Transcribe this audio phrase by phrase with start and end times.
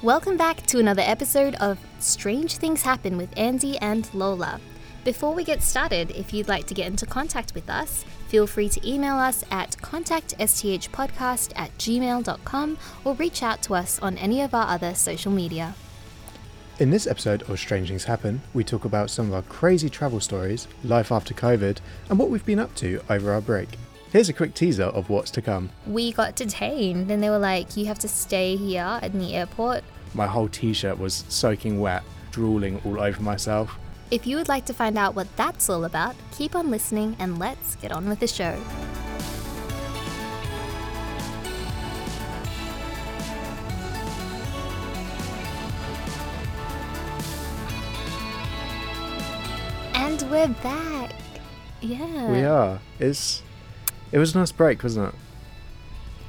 [0.00, 4.60] Welcome back to another episode of Strange Things Happen with Andy and Lola.
[5.02, 8.68] Before we get started, if you'd like to get into contact with us, feel free
[8.68, 14.54] to email us at contactsthpodcast at gmail.com or reach out to us on any of
[14.54, 15.74] our other social media.
[16.78, 20.20] In this episode of Strange Things Happen, we talk about some of our crazy travel
[20.20, 21.78] stories, life after COVID,
[22.08, 23.70] and what we've been up to over our break.
[24.10, 25.68] Here's a quick teaser of what's to come.
[25.86, 29.84] We got detained and they were like, you have to stay here in the airport.
[30.14, 33.78] My whole t shirt was soaking wet, drooling all over myself.
[34.10, 37.38] If you would like to find out what that's all about, keep on listening and
[37.38, 38.58] let's get on with the show.
[49.92, 51.12] And we're back.
[51.82, 52.30] Yeah.
[52.32, 52.80] We are.
[52.98, 53.42] It's
[54.12, 55.14] it was a nice break, wasn't it?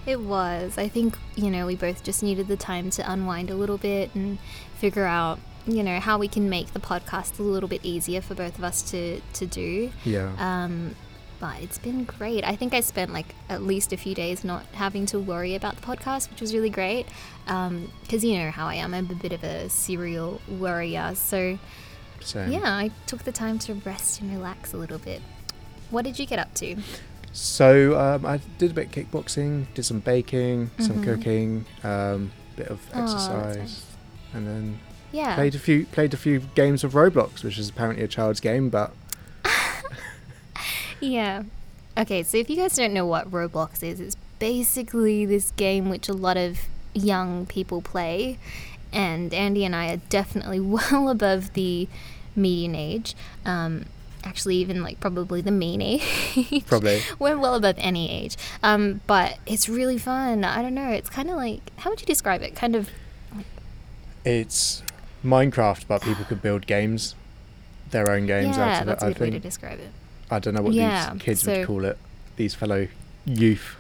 [0.06, 0.78] It was.
[0.78, 4.14] I think, you know, we both just needed the time to unwind a little bit
[4.16, 4.40] and
[4.78, 8.34] figure out, you know, how we can make the podcast a little bit easier for
[8.34, 9.92] both of us to, to do.
[10.04, 10.32] Yeah.
[10.40, 10.96] Um,
[11.40, 12.44] but it's been great.
[12.44, 15.76] I think I spent like at least a few days not having to worry about
[15.76, 17.06] the podcast, which was really great.
[17.46, 21.14] Because you know how I am, I'm a bit of a serial worrier.
[21.16, 21.60] So,
[22.20, 22.52] Same.
[22.52, 25.22] yeah, I took the time to rest and relax a little bit.
[25.92, 26.78] What did you get up to?
[27.32, 31.04] So um, I did a bit of kickboxing, did some baking, some Mhm.
[31.04, 33.86] cooking, um, bit of Oh, exercise, nice.
[34.34, 34.80] and then
[35.12, 35.36] Yeah.
[35.36, 38.70] played a few played a few games of Roblox, which is apparently a child's game,
[38.70, 38.94] but
[41.00, 41.44] Yeah.
[41.98, 46.08] Okay, so if you guys don't know what Roblox is, it's basically this game which
[46.10, 46.60] a lot of
[46.94, 48.38] young people play,
[48.92, 51.88] and Andy and I are definitely well above the
[52.36, 53.16] median age.
[53.46, 53.86] Um,
[54.24, 56.64] actually, even like probably the mean age.
[56.68, 58.36] probably We're well above any age.
[58.64, 60.44] Um, but it's really fun.
[60.44, 60.90] I don't know.
[60.90, 62.56] It's kind of like, how would you describe it?
[62.56, 62.90] Kind of,
[64.26, 64.84] it's
[65.24, 67.16] Minecraft, but people could build games,
[67.92, 69.06] their own games yeah, out of that's it.
[69.06, 69.90] a I good way to describe it.
[70.32, 71.98] I don't know what Yeah, these kids so- would call it.
[72.36, 72.88] These fellow
[73.26, 73.76] youth.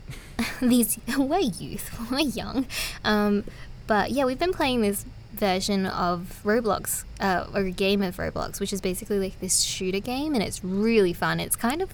[0.62, 2.66] these we're youth, we're young,
[3.04, 3.44] um,
[3.86, 5.04] but yeah, we've been playing this
[5.40, 9.98] version of Roblox, uh, or a game of Roblox, which is basically like this shooter
[9.98, 11.40] game, and it's really fun.
[11.40, 11.90] It's kind of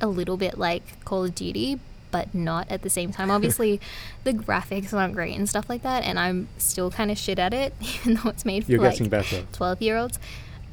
[0.00, 1.78] a little bit like Call of Duty,
[2.10, 3.30] but not at the same time.
[3.36, 3.80] Obviously,
[4.24, 7.52] the graphics aren't great and stuff like that, and I'm still kind of shit at
[7.52, 9.52] it, even though it's made for You're like.
[9.52, 10.18] 12 year olds.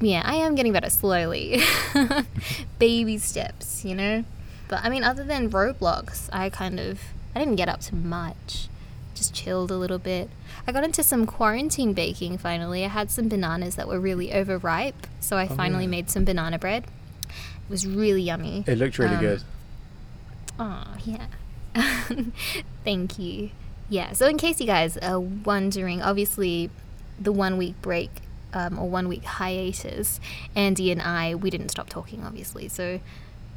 [0.01, 1.61] Yeah, I am getting better slowly.
[2.79, 4.23] Baby steps, you know?
[4.69, 7.01] But I mean, other than Roblox, I kind of,
[7.35, 8.69] I didn't get up to much.
[9.13, 10.29] Just chilled a little bit.
[10.67, 12.85] I got into some quarantine baking finally.
[12.85, 15.89] I had some bananas that were really overripe, so I Oh, finally yeah.
[15.91, 16.85] made some banana bread.
[17.23, 18.63] It was really yummy.
[18.67, 19.43] It looked really Um, good.
[20.59, 21.25] Oh, yeah.
[22.83, 23.51] Thank you.
[23.89, 26.69] Yeah, so in case you guys are wondering, obviously
[27.19, 28.09] the one week break
[28.53, 30.19] um, or one week hiatus,
[30.55, 32.67] Andy and I, we didn't stop talking, obviously.
[32.67, 32.99] So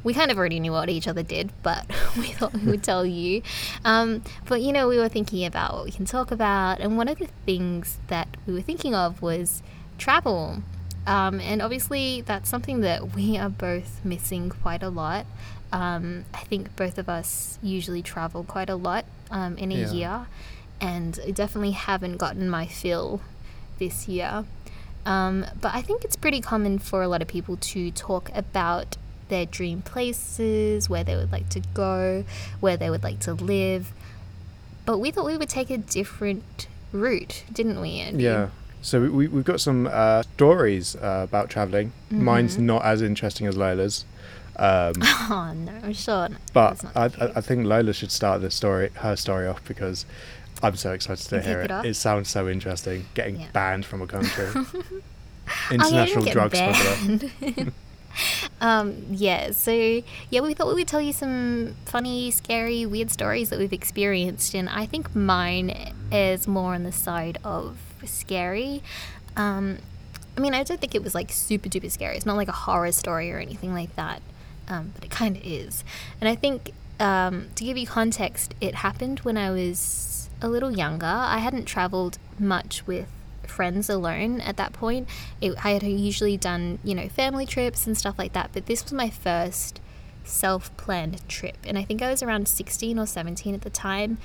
[0.03, 1.85] we kind of already knew what each other did, but
[2.17, 3.41] we thought we would tell you.
[3.85, 7.07] Um, but you know, we were thinking about what we can talk about, and one
[7.07, 9.61] of the things that we were thinking of was
[9.97, 10.61] travel.
[11.05, 15.25] Um, and obviously, that's something that we are both missing quite a lot.
[15.71, 19.91] Um, I think both of us usually travel quite a lot um, in a Yeah.
[19.91, 20.27] year,
[20.79, 23.21] and I definitely haven't gotten my fill
[23.79, 24.45] this year.
[25.05, 28.95] Um, but I think it's pretty common for a lot of people to talk about
[29.29, 32.23] their dream places, where they would like to go,
[32.59, 33.91] where they would like to live.
[34.85, 38.23] But we thought we would take a different route, didn't we, Andy?
[38.23, 38.49] Yeah.
[38.81, 41.93] So we- we, we've got some uh, stories uh, about traveling.
[42.11, 42.61] Mine's Mhm.
[42.61, 44.03] not as interesting as Lola's.
[44.57, 46.29] Um, Oh no, sure.
[46.29, 50.05] no, but I, I, think Lola should start the story, her story off because
[50.61, 51.85] I'm so excited to hear it it.
[51.87, 53.07] It sounds so interesting.
[53.15, 53.47] Getting Yeah.
[53.51, 54.63] banned from a country, Oh,
[55.47, 57.71] yeah, international didn't drug smuggler.
[58.61, 59.71] um, yeah, so
[60.29, 64.53] yeah, we thought we would tell you some funny, scary, weird stories that we've experienced,
[64.53, 68.83] and I think mine is more on the side of scary.
[69.35, 69.77] Um,
[70.37, 72.15] I mean, I don't think it was like super duper scary.
[72.15, 74.21] It's not like a horror story or anything like that,
[74.67, 75.83] um, but it kind of is.
[76.19, 80.71] And I think um, to give you context, it happened when I was a little
[80.71, 81.05] younger.
[81.05, 83.07] I hadn't traveled much with
[83.47, 85.07] friends alone at that point.
[85.41, 88.83] It, I had usually done, you know, family trips and stuff like that, but this
[88.83, 89.79] was my first
[90.23, 91.57] self planned trip.
[91.65, 94.17] And I think I was around 16 or 17 at the time.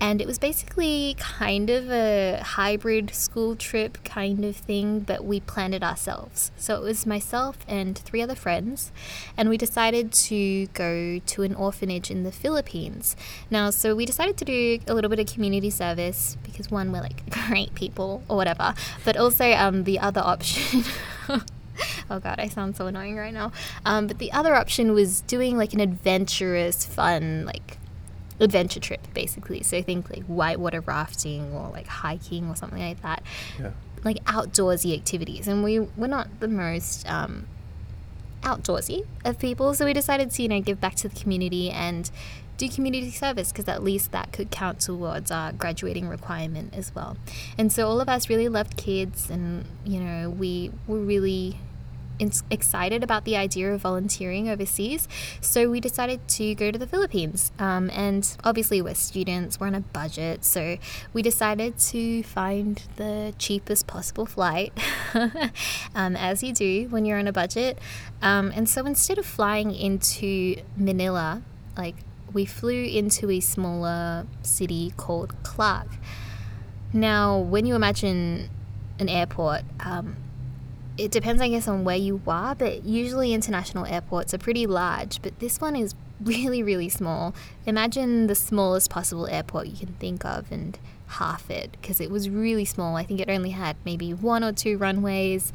[0.00, 5.40] And it was basically kind of a hybrid school trip kind of thing, but we
[5.40, 6.50] planned it ourselves.
[6.56, 8.92] So it was myself and three other friends,
[9.36, 13.16] and we decided to go to an orphanage in the Philippines.
[13.50, 17.00] Now, so we decided to do a little bit of community service because one, we're
[17.00, 20.84] like great people or whatever, but also um, the other option.
[22.10, 23.52] oh god, I sound so annoying right now.
[23.84, 27.78] Um, but the other option was doing like an adventurous, fun, like
[28.40, 29.62] adventure trip basically.
[29.62, 33.22] So think like whitewater rafting or like hiking or something like that.
[33.58, 33.70] Yeah.
[34.04, 35.48] Like outdoorsy activities.
[35.48, 37.46] And we were not the most um,
[38.42, 42.10] outdoorsy of people, so we decided to you know give back to the community and
[42.56, 47.16] do community service because at least that could count towards our graduating requirement as well.
[47.58, 51.58] And so all of us really loved kids and you know we were really
[52.50, 55.08] excited about the idea of volunteering overseas.
[55.40, 57.52] So we decided to go to the Philippines.
[57.58, 60.44] Um, and obviously, we're students, we're on a budget.
[60.44, 60.78] So
[61.12, 64.72] we decided to find the cheapest possible flight,
[65.94, 67.78] um, as you do when you're on a budget.
[68.22, 71.42] Um, and so instead of flying into Manila,
[71.76, 71.96] like
[72.32, 75.88] we flew into a smaller city called Clark.
[76.92, 78.48] Now, when you imagine
[78.98, 80.16] an airport, um,
[80.98, 85.20] it depends, I guess, on where you are, but usually international airports are pretty large,
[85.22, 87.34] but this one is really, really small.
[87.66, 90.78] Imagine the smallest possible airport you can think of and
[91.08, 92.96] half it, because it was really small.
[92.96, 95.52] I think it only had maybe one or two runways,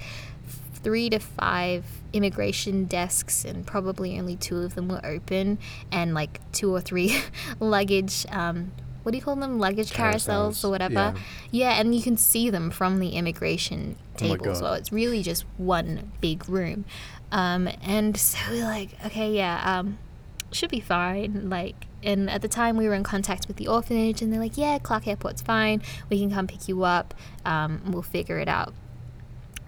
[0.73, 5.57] three to five immigration desks, and probably only two of them were open,
[5.91, 7.19] and like two or three
[7.59, 8.71] luggage um,
[9.03, 9.59] what do you call them?
[9.59, 10.93] Luggage carousels, carousels or whatever.
[10.93, 11.13] yeah.
[11.51, 11.79] yeah.
[11.79, 16.11] and you can see them from the immigration table oh so it's really just one
[16.21, 16.85] big room.
[17.31, 19.97] Um, and so we're like okay yeah um,
[20.51, 24.21] should be fine like and at the time we were in contact with the orphanage
[24.21, 25.81] and they're like yeah clark airport's fine.
[26.09, 27.13] We can come pick you up.
[27.45, 28.73] Um, we'll figure it out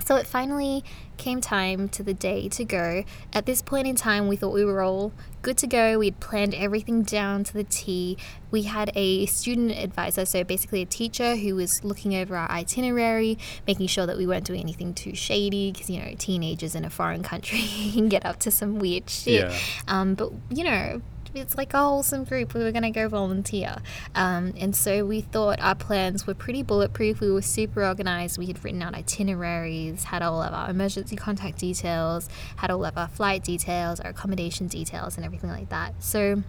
[0.06, 0.84] so it finally
[1.18, 3.04] came time to the day to go.
[3.32, 6.00] At this point in time, we thought we were all good to go.
[6.00, 8.18] We'd planned everything down to the T.
[8.52, 13.38] We had a student advisor, so basically a teacher who was looking over our itinerary,
[13.68, 16.90] making sure that we weren't doing anything too shady, because, you know, teenagers in a
[16.90, 17.60] foreign country
[17.94, 19.50] can get up to some weird shit.
[19.50, 19.58] Yeah.
[19.88, 21.02] Um, but, you know,
[21.34, 22.54] it's like a wholesome group.
[22.54, 23.78] We were going to go volunteer.
[24.16, 27.20] Um, and so we thought our plans were pretty bulletproof.
[27.20, 28.38] We were super organized.
[28.38, 32.98] We had written out itineraries, had all of our emergency contact details, had all of
[32.98, 36.02] our flight details, our accommodation details, and everything like that.
[36.04, 36.44] So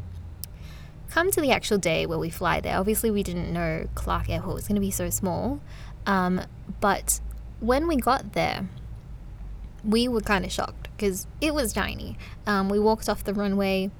[1.11, 2.79] come to the actual day where we fly there.
[2.79, 5.61] Obviously, we didn't know Clark Airport was going to be so small.
[6.07, 6.43] Um,
[6.81, 7.21] but
[7.61, 8.69] when we got there,
[9.85, 12.17] we were kind of shocked because it was tiny.
[12.47, 13.91] Um, we walked off the runway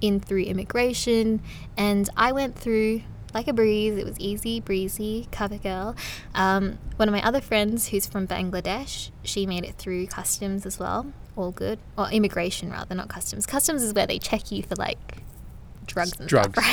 [0.00, 1.42] in through immigration,
[1.76, 3.02] and I went through
[3.32, 3.96] like a breeze.
[3.98, 5.96] It was easy, breezy, cover girl.
[6.34, 10.78] Um, one of my other friends, who's from Bangladesh, she made it through customs as
[10.78, 11.12] well.
[11.36, 13.44] All good, or immigration rather, not customs.
[13.44, 15.24] Customs is where they check you for like
[15.86, 16.52] drugs and drugs.
[16.52, 16.64] stuff,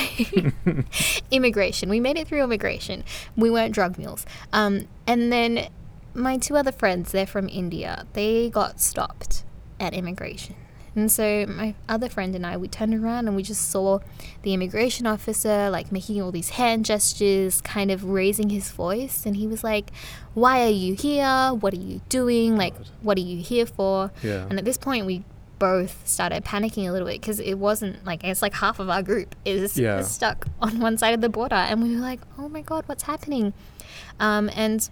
[0.65, 1.23] right?
[1.31, 1.89] immigration.
[1.89, 3.03] We made it through immigration.
[3.35, 4.25] We weren't drug mules.
[4.53, 5.69] Um, and then
[6.13, 8.05] my two other friends, they're from India.
[8.13, 9.43] They got stopped
[9.79, 10.55] at immigration.
[10.95, 13.99] And so my other friend and I, we turned around and we just saw
[14.41, 19.25] the immigration officer like making all these hand gestures, kind of raising his voice.
[19.25, 19.91] And he was like,
[20.33, 21.51] Why are you here?
[21.53, 22.57] What are you doing?
[22.57, 24.11] Like, what are you here for?
[24.21, 24.45] Yeah.
[24.49, 25.23] And at this point, we
[25.59, 29.03] both started panicking a little bit because it wasn't like it's like half of our
[29.03, 30.01] group is yeah.
[30.01, 31.55] stuck on one side of the border.
[31.55, 33.53] And we were like, Oh my God, what's happening?
[34.19, 34.89] Um, and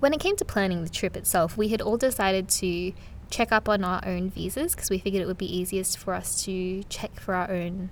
[0.00, 2.92] when it came to planning the trip itself, we had all decided to
[3.32, 6.44] check up on our own visas because we figured it would be easiest for us
[6.44, 7.90] to check for our own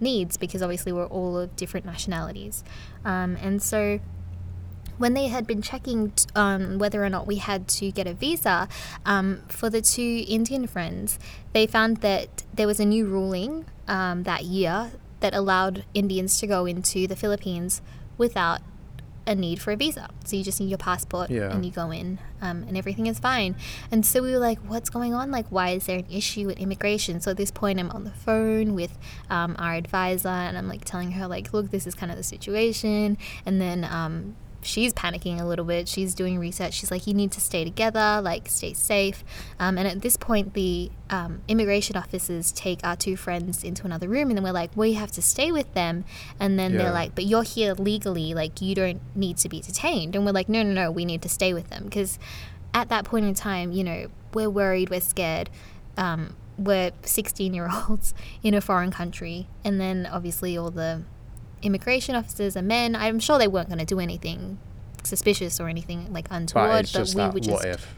[0.00, 2.62] needs because obviously we're all of different nationalities.
[3.04, 3.98] Um, and so
[4.96, 8.14] when they had been checking t- um, whether or not we had to get a
[8.14, 8.68] visa
[9.04, 11.18] um, for the two Indian friends,
[11.52, 16.46] they found that there was a new ruling um, that year that allowed Indians to
[16.46, 17.82] go into the Philippines
[18.16, 18.60] without
[19.26, 20.08] a need for a visa.
[20.24, 21.50] So you just need your passport yeah.
[21.50, 23.56] and you go in um, and everything is fine.
[23.90, 25.30] And so we were like, what's going on?
[25.30, 27.20] Like, why is there an issue with immigration?
[27.20, 28.98] So at this point, I'm on the phone with
[29.30, 32.24] um, our advisor and I'm like telling her, like, look, this is kind of the
[32.24, 33.18] situation.
[33.46, 35.88] And then um, she's panicking a little bit.
[35.88, 36.74] She's doing research.
[36.74, 39.24] She's like, you need to stay together, like, stay safe.
[39.58, 44.08] Um, and at this point, the um, immigration officers take our two friends into another
[44.08, 46.04] room, and then we're like, we have to stay with them.
[46.40, 46.78] And then yeah.
[46.78, 50.16] they're like, but you're here legally, like, you don't need to be detained.
[50.16, 51.84] And we're like, no, no, no, we need to stay with them.
[51.84, 52.18] Because
[52.72, 55.50] at that point in time, you know, we're worried, we're scared.
[55.96, 59.48] Um, we're 16 year olds in a foreign country.
[59.64, 61.02] And then obviously all the
[61.64, 62.94] immigration officers are men.
[62.94, 64.58] I'm sure they weren't going to do anything
[65.02, 67.94] suspicious or anything like untoward, But but, we were just what if.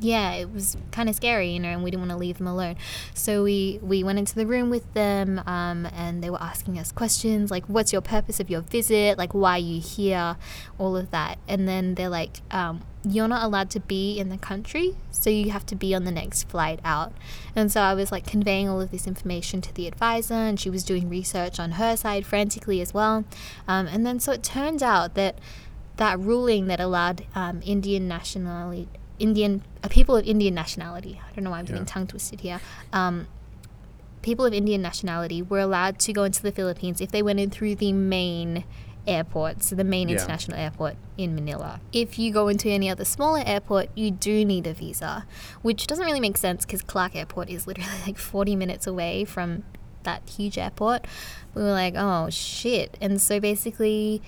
[0.00, 2.46] Yeah, it was kind of scary, you know, and we didn't want to leave them
[2.46, 2.76] alone.
[3.14, 6.92] So we we went into the room with them, um, and they were asking us
[6.92, 9.18] questions like, "What's your purpose of your visit?
[9.18, 10.36] Like, why are you here?
[10.78, 14.38] All of that." And then they're like, um, "You're not allowed to be in the
[14.38, 17.12] country, so you have to be on the next flight out."
[17.54, 20.70] And so I was like conveying all of this information to the advisor, and she
[20.70, 23.24] was doing research on her side frantically as well.
[23.68, 25.38] Um, and then so it turned out that
[25.96, 28.88] that ruling that allowed um, Indian nationality,
[29.24, 29.52] Indian
[29.82, 31.14] uh, people of Indian nationality.
[31.26, 31.72] I don't know why I'm Yeah.
[31.72, 32.60] getting tongue twisted here.
[32.92, 33.26] Um,
[34.22, 37.50] people of Indian nationality were allowed to go into the Philippines if they went in
[37.50, 38.64] through the main
[39.06, 40.14] airport, so the main Yeah.
[40.16, 41.80] international airport in Manila.
[41.92, 45.26] If you go into any other smaller airport, you do need a visa,
[45.62, 49.62] which doesn't really make sense because Clark Airport is literally like 40 minutes away from
[50.04, 51.06] that huge airport.
[51.54, 52.96] We were like, oh shit.
[53.00, 54.22] And so basically,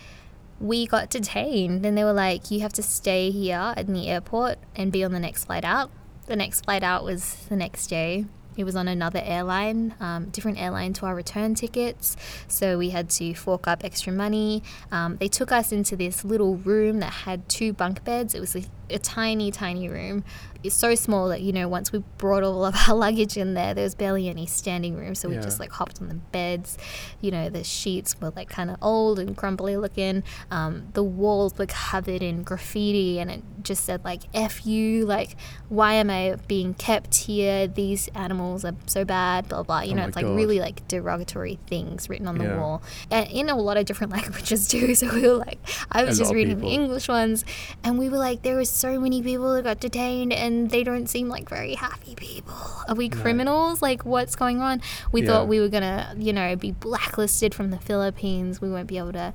[0.61, 4.59] we got detained and they were like, you have to stay here in the airport
[4.75, 5.91] and be on the next flight out.
[6.27, 8.27] The next flight out was the next day.
[8.57, 12.17] It was on another airline, um, different airline to our return tickets.
[12.49, 14.63] So we had to fork up extra money.
[14.91, 18.35] Um, they took us into this little room that had two bunk beds.
[18.35, 18.55] It was
[18.91, 20.25] a, tiny, tiny room.
[20.63, 23.73] It's so small that, you know, once we brought all of our luggage in there,
[23.73, 25.15] there was barely any standing room.
[25.15, 25.43] So we Yeah.
[25.43, 26.77] just like hopped on the beds.
[27.21, 30.25] You know, the sheets were like kind of old and crumbly looking.
[30.51, 35.37] Um, the walls were covered in graffiti and it just said like F you, like,
[35.69, 37.69] why am I being kept here?
[37.69, 39.83] These animals are so bad, blah, blah.
[39.83, 40.35] You Oh know, it's like God.
[40.35, 42.59] really like derogatory things written on the Yeah.
[42.61, 44.95] wall and in a lot of different languages too.
[44.97, 45.61] So we were like,
[45.93, 47.45] I was A just reading the English ones
[47.85, 51.09] and we were like, there were so many people that got detained and they don't
[51.09, 52.55] seem like very happy people.
[52.89, 53.17] Are we No.
[53.17, 53.81] criminals?
[53.83, 54.81] Like, what's going on?
[55.13, 55.29] We Yeah.
[55.29, 58.61] thought we were gonna, you know, be blacklisted from the Philippines.
[58.61, 59.33] We won't be able to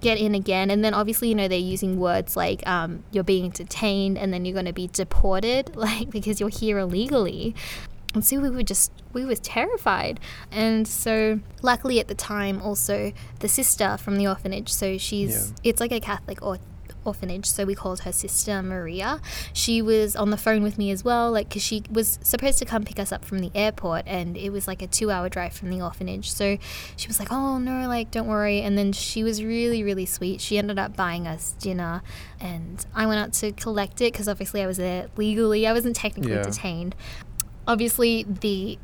[0.00, 0.70] get in again.
[0.70, 4.44] And then obviously, you know, they're using words like um, you're being detained and then
[4.44, 7.54] you're going to be deported, like because you're here illegally.
[8.14, 10.20] And so we were just, we were terrified.
[10.50, 15.56] And so, luckily at the time, also the sister from the orphanage, so she's, Yeah.
[15.70, 16.58] it's like a Catholic or
[17.04, 19.20] orphanage, so we called her sister Maria.
[19.52, 22.64] She was on the phone with me as well, like, because she was supposed to
[22.64, 25.52] come pick us up from the airport, and it was like a two hour drive
[25.52, 26.30] from the orphanage.
[26.30, 26.58] So
[26.96, 28.60] she was like, Oh, no, like, don't worry.
[28.62, 30.40] And then she was really, really sweet.
[30.40, 32.02] She ended up buying us dinner,
[32.40, 35.66] and I went out to collect it because obviously I was there legally.
[35.66, 36.42] I wasn't technically Yeah.
[36.42, 36.94] detained.
[37.66, 38.78] Obviously, the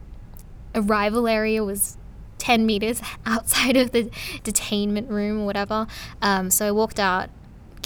[0.75, 1.97] arrival area was
[2.39, 4.05] 10 meters outside of the
[4.45, 5.87] detainment room or whatever.
[6.23, 7.31] Um, so I walked out,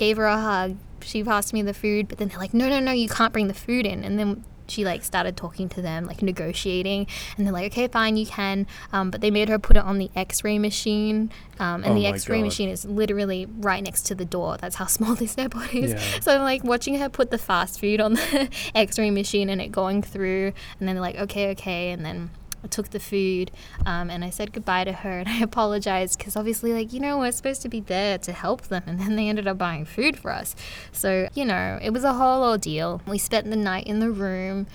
[0.03, 0.77] gave her a hug.
[1.01, 3.47] She passed me the food, but then they're like, no, no, no, you can't bring
[3.47, 4.03] the food in.
[4.03, 7.07] And then she like started talking to them, like negotiating,
[7.37, 8.67] and they're like, okay, fine, you can.
[8.93, 11.31] Um, but they made her put it on the X-ray machine,
[11.61, 12.47] um, and Oh the X-ray God.
[12.47, 14.57] machine is literally right next to the door.
[14.57, 15.93] That's how small this airport is.
[15.93, 16.21] Yeah.
[16.21, 19.71] So I'm like watching her put the fast food on the X-ray machine and it
[19.71, 22.31] going through, and then they're like, okay, okay, and then
[22.65, 23.51] I took the food
[23.85, 27.19] um, and I said goodbye to her and I apologized because obviously, like, you know,
[27.19, 30.17] we're supposed to be there to help them and then they ended up buying food
[30.19, 30.55] for us.
[30.93, 33.03] So, you know, it was a whole ordeal.
[33.07, 34.67] We spent the night in the room.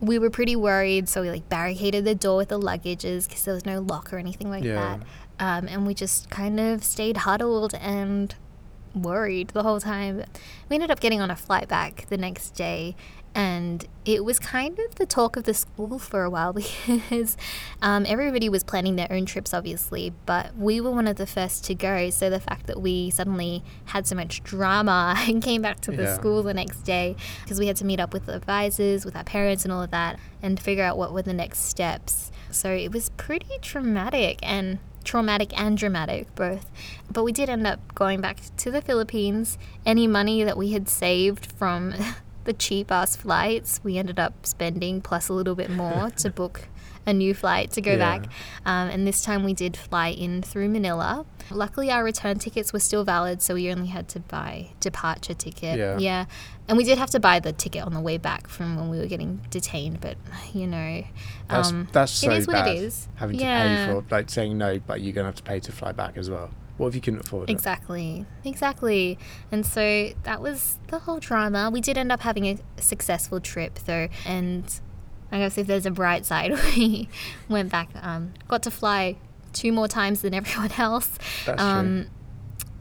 [0.00, 3.54] We were pretty worried, so we like barricaded the door with the luggages because there
[3.54, 4.74] was no lock or anything like Yeah.
[4.74, 5.00] that.
[5.38, 8.34] Um, and we just kind of stayed huddled and
[8.94, 10.24] worried the whole time.
[10.68, 12.94] We ended up getting on a flight back the next day,
[13.36, 16.52] and it was kind of the talk of the school for a while
[16.86, 17.36] because
[17.82, 21.62] um, everybody was planning their own trips, obviously, but we were one of the first
[21.66, 22.08] to go.
[22.10, 26.04] So the fact that we suddenly had so much drama and came back to the
[26.04, 26.14] Yeah.
[26.14, 27.14] school the next day
[27.44, 29.90] because we had to meet up with the advisors, with our parents, and all of
[29.90, 32.32] that, and figure out what were the next steps.
[32.50, 36.70] So it was pretty traumatic and traumatic and dramatic both.
[37.12, 39.58] But we did end up going back to the Philippines.
[39.84, 41.92] Any money that we had saved from
[42.46, 46.68] the cheap ass flights, we ended up spending plus a little bit more to book
[47.08, 47.98] a new flight to go Yeah.
[47.98, 48.22] back.
[48.64, 51.24] Um, and this time we did fly in through Manila.
[51.52, 55.78] Luckily, our return tickets were still valid, so we only had to buy departure ticket.
[55.78, 55.98] Yeah.
[55.98, 56.24] yeah.
[56.66, 58.98] And we did have to buy the ticket on the way back from when we
[58.98, 60.16] were getting detained, but
[60.52, 61.04] you know,
[61.48, 62.68] That's um, that's so it is what bad.
[62.74, 63.06] it is.
[63.16, 63.62] Having Yeah.
[63.62, 66.16] to pay for like saying no, but you're gonna have to pay to fly back
[66.16, 66.50] as well.
[66.76, 67.52] What if you couldn't afford it?
[67.52, 69.18] Exactly, exactly.
[69.50, 71.70] And so that was the whole drama.
[71.70, 74.80] We did end up having a successful trip though, and
[75.32, 77.08] I guess if there's a bright side, we
[77.48, 79.16] went back, um, got to fly
[79.52, 81.18] two more times than everyone else.
[81.46, 82.06] That's um,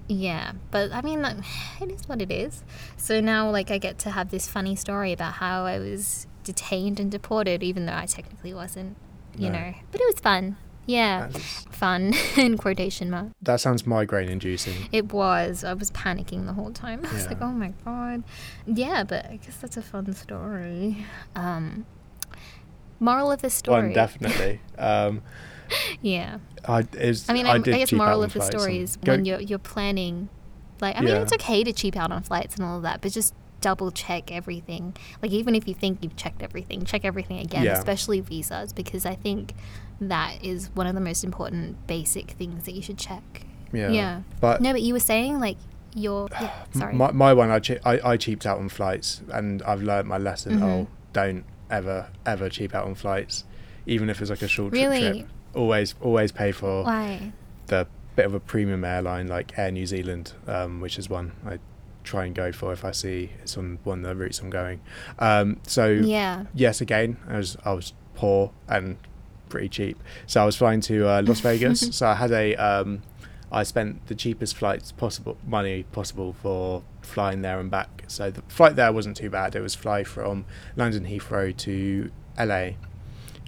[0.07, 1.37] Yeah, but I mean, like,
[1.81, 2.63] it is what it is.
[2.97, 6.99] So now, like, I get to have this funny story about how I was detained
[6.99, 8.97] and deported, even though I technically wasn't,
[9.37, 9.59] you No.
[9.59, 9.73] know.
[9.91, 10.57] But it was fun.
[10.87, 11.29] Yeah,
[11.71, 13.27] fun in quotation mark.
[13.41, 14.87] That sounds migraine inducing.
[14.91, 15.63] It was.
[15.63, 17.01] I was panicking the whole time.
[17.05, 17.29] I was Yeah.
[17.29, 18.23] like, oh my god.
[18.67, 21.05] Yeah, but I guess that's a fun story.
[21.35, 21.85] Um,
[22.99, 23.81] moral of the story.
[23.83, 24.61] One definitely.
[24.77, 25.21] Um,
[26.01, 26.37] Yeah.
[26.67, 29.25] I is I mean, I, I, I guess moral of the story is go- when
[29.25, 30.29] you're you're planning.
[30.81, 31.21] Like, I mean, Yeah.
[31.21, 34.31] it's okay to cheap out on flights and all of that, but just double check
[34.31, 34.93] everything.
[35.23, 37.77] Like, even if you think you've checked everything, check everything again, Yeah.
[37.77, 39.53] especially visas, because I think
[40.01, 43.43] that is one of the most important basic things that you should check.
[43.71, 43.89] Yeah.
[43.89, 44.21] Yeah.
[44.41, 45.57] But No, but you were saying like
[45.93, 46.93] your yeah, sorry.
[46.93, 50.17] My, my one, I, che- I I cheaped out on flights, and I've learned my
[50.17, 50.59] lesson.
[50.59, 50.63] Mhm.
[50.63, 53.43] Oh, don't ever ever cheap out on flights,
[53.85, 55.19] even if it's like a short trip Really?
[55.21, 55.27] trip.
[55.53, 57.31] Always always pay for Why?
[57.67, 61.59] the bit of a premium airline like Air New Zealand, um, which is one I
[62.03, 64.79] try and go for if I see it's on one of the routes I'm going.
[65.17, 66.43] Um, so Yeah.
[66.53, 68.97] yes, again, I was I was poor and
[69.49, 70.01] pretty cheap.
[70.27, 71.79] So I was flying to uh, Las Vegas.
[71.97, 73.01] so I had a um,
[73.51, 78.03] I spent the cheapest flights possible money possible for flying there and back.
[78.07, 79.55] So the flight there wasn't too bad.
[79.55, 82.71] It was fly from London Heathrow to LA.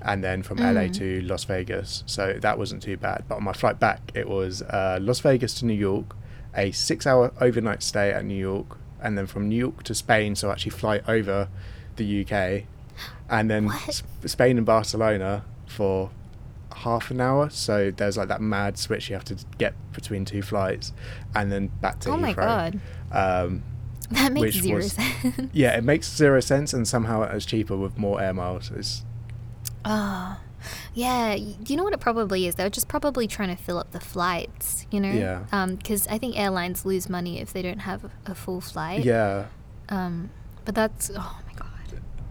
[0.03, 0.93] And then from LA Mm.
[0.97, 3.23] to Las Vegas, so that wasn't too bad.
[3.27, 6.15] But on my flight back, it was uh, Las Vegas to New York,
[6.55, 10.35] a six-hour overnight stay at New York, and then from New York to Spain.
[10.35, 11.49] So I actually fly over
[11.95, 12.65] the UK,
[13.27, 13.89] and then What?
[13.89, 16.09] S- Spain and Barcelona for
[16.75, 17.50] half an hour.
[17.50, 20.93] So there's like that mad switch you have to get between two flights,
[21.36, 22.79] and then back to Oh my god.
[23.12, 23.63] Um,
[24.12, 25.50] That makes zero was- sense.
[25.53, 28.71] yeah, it makes zero sense, and somehow it was cheaper with more air miles.
[28.71, 29.03] It's,
[29.86, 30.38] Oh,
[30.93, 31.36] yeah.
[31.38, 32.55] Do you know what it probably is?
[32.55, 35.12] They're just probably trying to fill up the flights, you know?
[35.12, 35.65] Yeah.
[35.67, 39.05] Because I think airlines lose money if they don't have a full flight.
[39.05, 39.45] yeah,
[39.89, 40.29] Um,
[40.65, 41.39] but that's oh.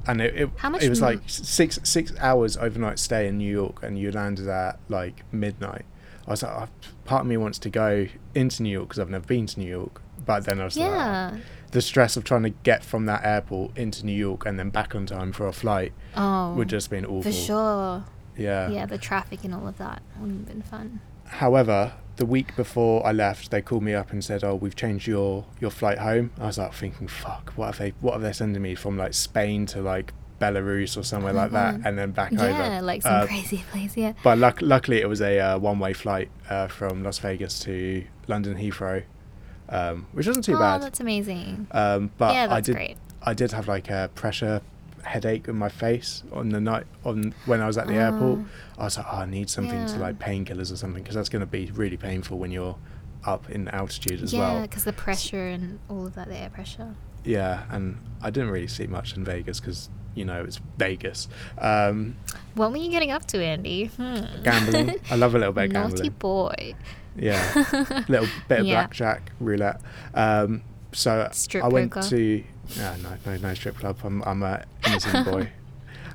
[0.07, 3.51] And it it, How much it was like six six hours overnight stay in New
[3.51, 5.85] York, and you landed at like midnight.
[6.27, 6.69] I was like, oh,
[7.05, 9.69] part of me wants to go into New York because I've never been to New
[9.71, 11.35] York, but then I was like,
[11.71, 14.95] the stress of trying to get from that airport into New York and then back
[14.97, 16.53] on time for a flight Oh.
[16.55, 17.23] would just been awful.
[17.23, 18.05] for sure.
[18.37, 18.71] Yeah.
[18.71, 21.01] Yeah, the traffic and all of that wouldn't have been fun.
[21.27, 25.07] However, the week before I left, they called me up and said, "Oh, we've changed
[25.07, 28.33] your your flight home." I was like thinking, "Fuck, what have they what have they
[28.33, 32.11] sending me from like Spain to like Belarus or somewhere my like that, and then
[32.13, 33.97] back Yeah, over?" Yeah, like some Uh, crazy place.
[33.97, 34.13] Yeah.
[34.23, 38.57] But luck- luckily, it was a uh, one-way flight uh, from Las Vegas to London
[38.57, 39.03] Heathrow,
[39.69, 40.59] um, which wasn't too bad.
[40.59, 40.83] oh, bad.
[40.83, 41.67] that's amazing.
[41.71, 42.97] Um, but yeah, I did great.
[43.23, 44.61] I did have like a pressure
[45.07, 48.41] headache in my face on the night on when I was at the airport.
[48.41, 48.47] Oh.
[48.79, 51.41] I was like, oh, I need something to like painkillers or something because that's going
[51.41, 52.77] to be really painful when you're
[53.25, 54.63] up in altitude as yeah, well.
[54.63, 56.95] because the pressure and all of that, the air pressure.
[57.25, 61.29] Yeah, and I didn't really see much in Vegas because you know it's Vegas.
[61.59, 62.17] Um,
[62.55, 63.87] What were you getting up to, Andy?
[63.87, 64.25] Hmm.
[64.45, 64.97] gambling.
[65.11, 66.11] I love a little bit of Naughty gambling.
[66.19, 66.75] boy.
[67.17, 67.65] Yeah,
[68.09, 68.75] little bit of Yeah.
[68.75, 69.81] blackjack, roulette.
[70.15, 72.09] Um, so Strip I went poker.
[72.11, 72.45] to
[72.77, 73.97] no, no, no, no strip club.
[74.05, 75.51] I'm I'm a innocent boy.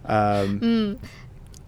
[0.03, 0.97] Um, Mm.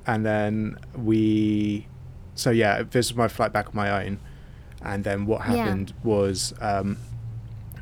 [0.08, 1.86] and then we
[2.34, 4.20] so yeah this was my flight back on my own
[4.82, 5.56] and then what Yeah.
[5.58, 6.98] happened was um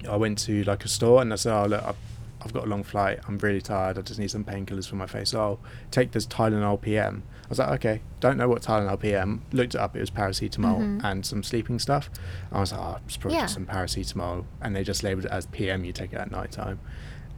[0.09, 1.95] i went to like a store and i said oh look I've,
[2.41, 5.05] I've got a long flight i'm really tired i just need some painkillers for my
[5.05, 5.59] face So I'll
[5.89, 9.95] take this tylenol pm was like okay don't know what tylenol pm looked it up
[9.95, 11.03] it was paracetamol Mhm.
[11.03, 12.09] and some sleeping stuff
[12.51, 13.55] i was like oh it's probably just Yeah.
[13.55, 16.79] some paracetamol and they just labeled it as pm you take it at night time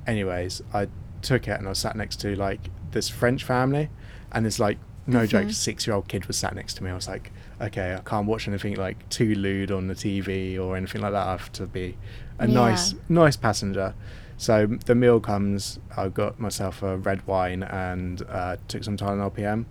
[0.07, 0.87] anyways i
[1.21, 3.89] took it and i was sat next to like this french family
[4.31, 5.53] and this like no joke Mhm.
[5.53, 8.27] six year old kid was sat next to me i was like okay i can't
[8.27, 11.65] watch anything like too lewd on the tv or anything like that i have to
[11.67, 11.97] be
[12.39, 12.53] a Yeah.
[12.53, 13.93] nice nice passenger
[14.37, 19.33] so the meal comes i got myself a red wine and uh, took some tylenol
[19.33, 19.65] pm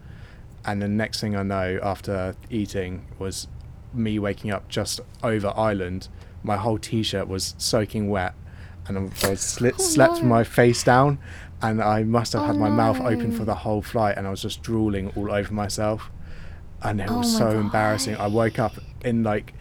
[0.65, 3.49] and the next thing i know after eating was
[3.93, 6.09] me waking up just over island
[6.43, 8.35] my whole t-shirt was soaking wet
[8.87, 10.25] and i slit, Oh, slept no.
[10.25, 11.19] my face down
[11.61, 14.31] and i must have Oh, had my mouth open for the whole flight and i
[14.31, 16.11] was just drooling all over myself.
[16.85, 18.17] And it Oh was so embarrassing.
[18.17, 18.73] I woke up
[19.05, 19.55] in like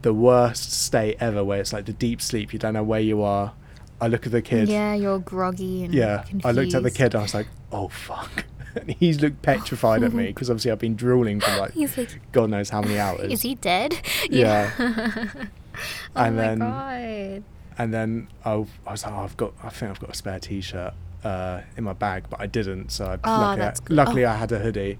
[0.00, 2.54] the worst state ever where it's like the deep sleep.
[2.54, 3.52] You don't know where you are.
[4.00, 4.70] I look at the kid.
[4.70, 6.96] Yeah, you're groggy and yeah i looked at the confused.
[6.96, 7.14] kid.
[7.14, 8.46] I was like oh fuck
[8.98, 12.70] he's looked petrified at me because obviously i've been drooling for like like, god knows
[12.70, 14.00] how many hours is he dead?
[14.30, 14.70] Yeah.
[14.78, 15.46] oh
[16.14, 17.44] And my then- god.
[17.78, 20.38] and then I, I was like, oh, I've got, I think I've got a spare
[20.38, 20.92] T-shirt
[21.24, 22.90] uh, in my bag, but I didn't.
[22.92, 23.90] So I, Oh, luckily, I, good.
[23.90, 24.30] luckily Oh.
[24.30, 24.98] I had a hoodie,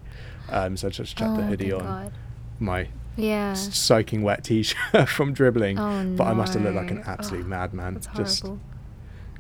[0.49, 2.13] um, so I just chucked the Oh, hoodie on God.
[2.59, 3.53] my Yeah.
[3.55, 5.79] soaking wet T-shirt from dribbling.
[5.79, 8.47] Oh, but I must have looked like an absolute Oh, madman, just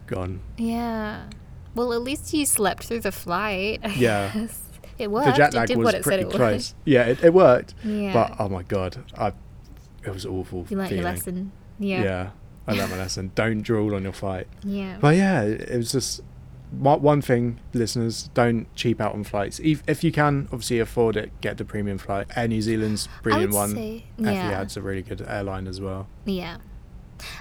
[0.07, 0.40] gone.
[0.59, 1.25] Yeah.
[1.74, 3.80] Well, at least you slept through the flight.
[3.82, 4.32] I Yeah.
[4.32, 4.62] guess.
[4.98, 5.26] It worked.
[5.26, 6.37] the jet it lag did was what it said pretty it would.
[6.37, 6.74] close.
[6.85, 7.74] Yeah, it, it worked.
[7.82, 8.12] Yeah.
[8.12, 9.32] But oh my god, I
[10.04, 10.66] it was awful.
[10.68, 11.52] you learnt your lesson.
[11.78, 12.02] Yeah.
[12.02, 12.30] Yeah.
[12.66, 13.32] I learned my lesson.
[13.35, 14.46] Don't drool on your flight.
[14.62, 14.98] Yeah.
[15.00, 16.20] But yeah, it it was just
[16.72, 19.61] one thing, listeners, don't cheap out on flights.
[19.61, 22.28] If, if you can, obviously afford it, get the premium flight.
[22.35, 23.70] Air New Zealand's I brilliant would one.
[23.74, 24.32] say, yeah.
[24.64, 26.08] Etihad's a really good airline as well.
[26.24, 26.56] Yeah.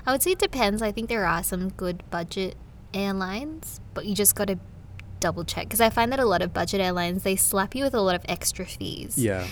[0.05, 0.81] I would say it depends.
[0.81, 2.57] I think there are some good budget
[2.93, 4.57] airlines, but you just got to
[5.19, 7.93] double check because I find that a lot of budget airlines they slap you with
[7.93, 9.17] a lot of extra fees.
[9.17, 9.45] Yeah,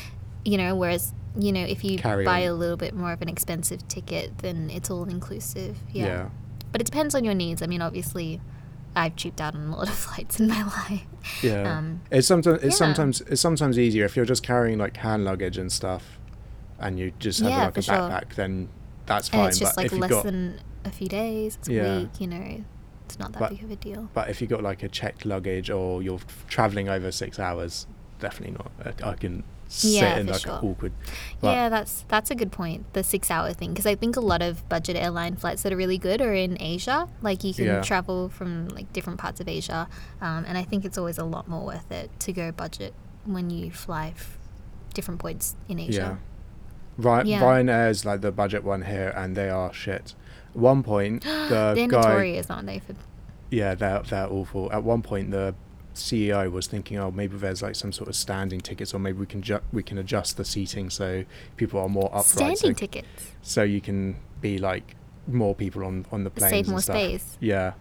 [0.46, 2.50] You know, whereas you know if you Carry buy on.
[2.50, 5.78] a little bit more of an expensive ticket, then it's all inclusive.
[5.92, 6.06] Yeah.
[6.06, 6.30] yeah,
[6.72, 7.62] But it depends on your needs.
[7.62, 8.42] I mean, obviously,
[8.96, 11.06] I've cheaped out on a lot of flights in my life.
[11.44, 11.78] yeah.
[11.78, 12.78] Um, it's sometimes it's yeah.
[12.86, 16.18] sometimes it's sometimes easier if you're just carrying like hand luggage and stuff,
[16.80, 17.96] and you just have Yeah, like a for sure.
[17.96, 18.34] backpack.
[18.36, 18.70] Then
[19.06, 19.42] that's fine.
[19.42, 22.20] and it's just but like if less got than a few days, it's a week.
[22.20, 22.64] You know,
[23.10, 24.10] it's not that But- big of a deal.
[24.14, 27.88] but if you've got like a checked luggage or you're traveling over six hours,
[28.20, 28.72] definitely not.
[29.04, 30.54] I- I can sit Yeah, in like sure.
[30.64, 30.92] awkward.
[31.42, 32.92] But yeah, that's that's a good point.
[32.94, 35.76] The six hour thing, because I think a lot of budget airline flights that are
[35.76, 37.08] really good are in Asia.
[37.22, 37.82] Like you can Yeah.
[37.82, 39.88] travel from like different parts of Asia,
[40.22, 42.94] um, and I think it's always a lot more worth it to go budget
[43.26, 44.38] when you fly f-
[44.94, 45.86] different points in Yeah.
[45.88, 46.18] Asia.
[46.98, 47.42] Ryan, Yeah.
[47.42, 50.16] Ryanair is like the budget one here, and they are shit.
[50.50, 52.80] At one point, the They're guy, notorious, aren't they?
[52.80, 52.94] For
[53.52, 54.72] yeah, they're they're awful.
[54.72, 55.56] At one point, the
[55.96, 59.26] CEO was thinking, oh, maybe there's like some sort of standing tickets, or maybe we
[59.26, 61.26] can ju- we can adjust the seating so
[61.58, 63.08] people are more upright, standing so, tickets,
[63.42, 64.96] so you can be like
[65.28, 66.96] more people on on the planes save more stuff.
[66.96, 67.38] space.
[67.40, 67.74] Yeah,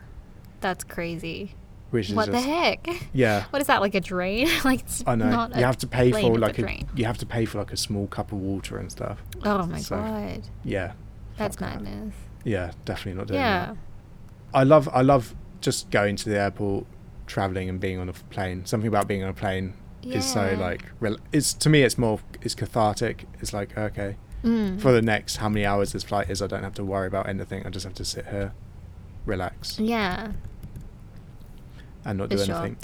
[0.61, 1.55] That's crazy.
[1.91, 2.87] which is What the heck?
[3.13, 3.45] yeah.
[3.51, 4.49] What is that like a drain?
[4.65, 5.31] like it's I know.
[5.31, 6.89] not You have to pay for like a, drain.
[6.97, 9.23] you have to pay for like a small cup of water and stuff.
[9.45, 10.93] Oh my so- god, Yeah.
[11.37, 12.15] that's madness.
[12.15, 12.28] that.
[12.49, 13.67] Yeah, definitely not doing Yeah.
[13.67, 13.77] that.
[14.55, 16.87] I love I love just going to the airport,
[17.27, 18.65] traveling and being on a plane.
[18.65, 20.83] Something about being on a plane is so like
[21.33, 23.27] it's to me it's more it's cathartic.
[23.41, 24.81] It's like okay, Mm.
[24.81, 27.29] for the next how many hours this flight is, I don't have to worry about
[27.29, 27.67] anything.
[27.67, 28.53] I just have to sit here,
[29.27, 30.33] relax, yeah.
[32.05, 32.55] and not do sure.
[32.57, 32.77] anything.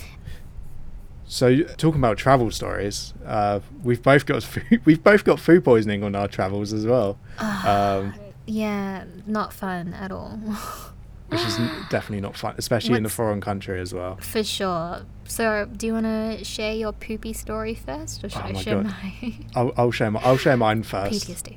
[1.26, 6.02] So talking about travel stories, uh, we've both got food, we've both got food poisoning
[6.04, 8.12] on our travels as well, um,
[8.46, 10.38] Yeah, not fun at all.
[11.28, 11.56] which is
[11.88, 14.16] definitely not fun, especially in a foreign country as well.
[14.16, 15.02] For sure.
[15.26, 18.74] So, do you want to share your poopy story first, or should Oh I share
[18.82, 18.84] God.
[18.86, 21.26] my I'll, I'll share my, I'll share mine first.
[21.26, 21.56] PTSD?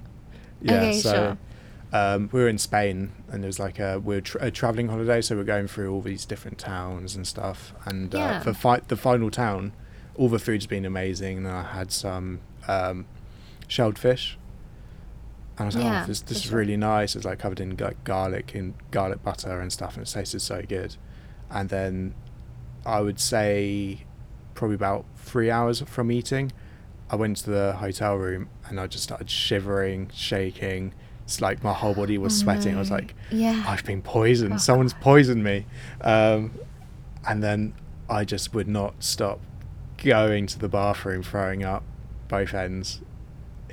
[0.61, 1.37] Yeah, Okay, so sure.
[1.99, 4.87] um, we were in Spain, and it was like a we are tra- a traveling
[4.87, 7.73] holiday, so we're going through all these different towns and stuff.
[7.85, 8.39] And uh, Yeah.
[8.43, 9.73] the fi- the final town,
[10.15, 13.05] all the food's been amazing, and I had some um,
[13.67, 14.37] shelled fish.
[15.57, 16.57] And I was like, Yeah, oh, this, this is sure.
[16.59, 17.15] really nice.
[17.15, 20.61] It's like covered in like garlic and garlic butter and stuff, and it tasted so
[20.67, 20.95] good.
[21.49, 22.13] And then
[22.85, 24.05] I would say
[24.53, 26.51] probably about three hours from eating,
[27.09, 30.93] I went to the hotel room and I just started shivering, shaking.
[31.23, 32.75] It's like my whole body was Oh, sweating.
[32.75, 33.63] I was like, Yeah.
[33.67, 34.53] I've been poisoned.
[34.53, 35.65] Oh, Someone's poisoned me.
[36.01, 36.51] Um,
[37.27, 37.73] and then
[38.09, 39.39] I just would not stop
[40.03, 41.83] going to the bathroom, throwing up
[42.27, 43.01] both ends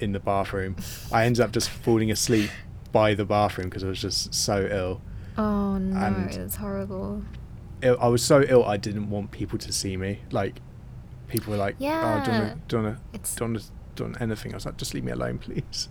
[0.05, 0.77] in the bathroom.
[1.11, 2.51] I ended up just falling asleep
[2.93, 5.01] by the bathroom because I was just so ill.
[5.37, 7.25] Oh no, and- it's horrible.
[7.83, 10.21] Ill- I was so ill I didn't want people to see me.
[10.31, 10.61] Like,
[11.29, 12.23] people were like, oh, Yeah.
[12.25, 12.31] to,
[12.69, 13.65] don't wanna, do you want to,
[13.97, 14.53] do you want anything?
[14.53, 15.89] I was like, just leave me alone, please.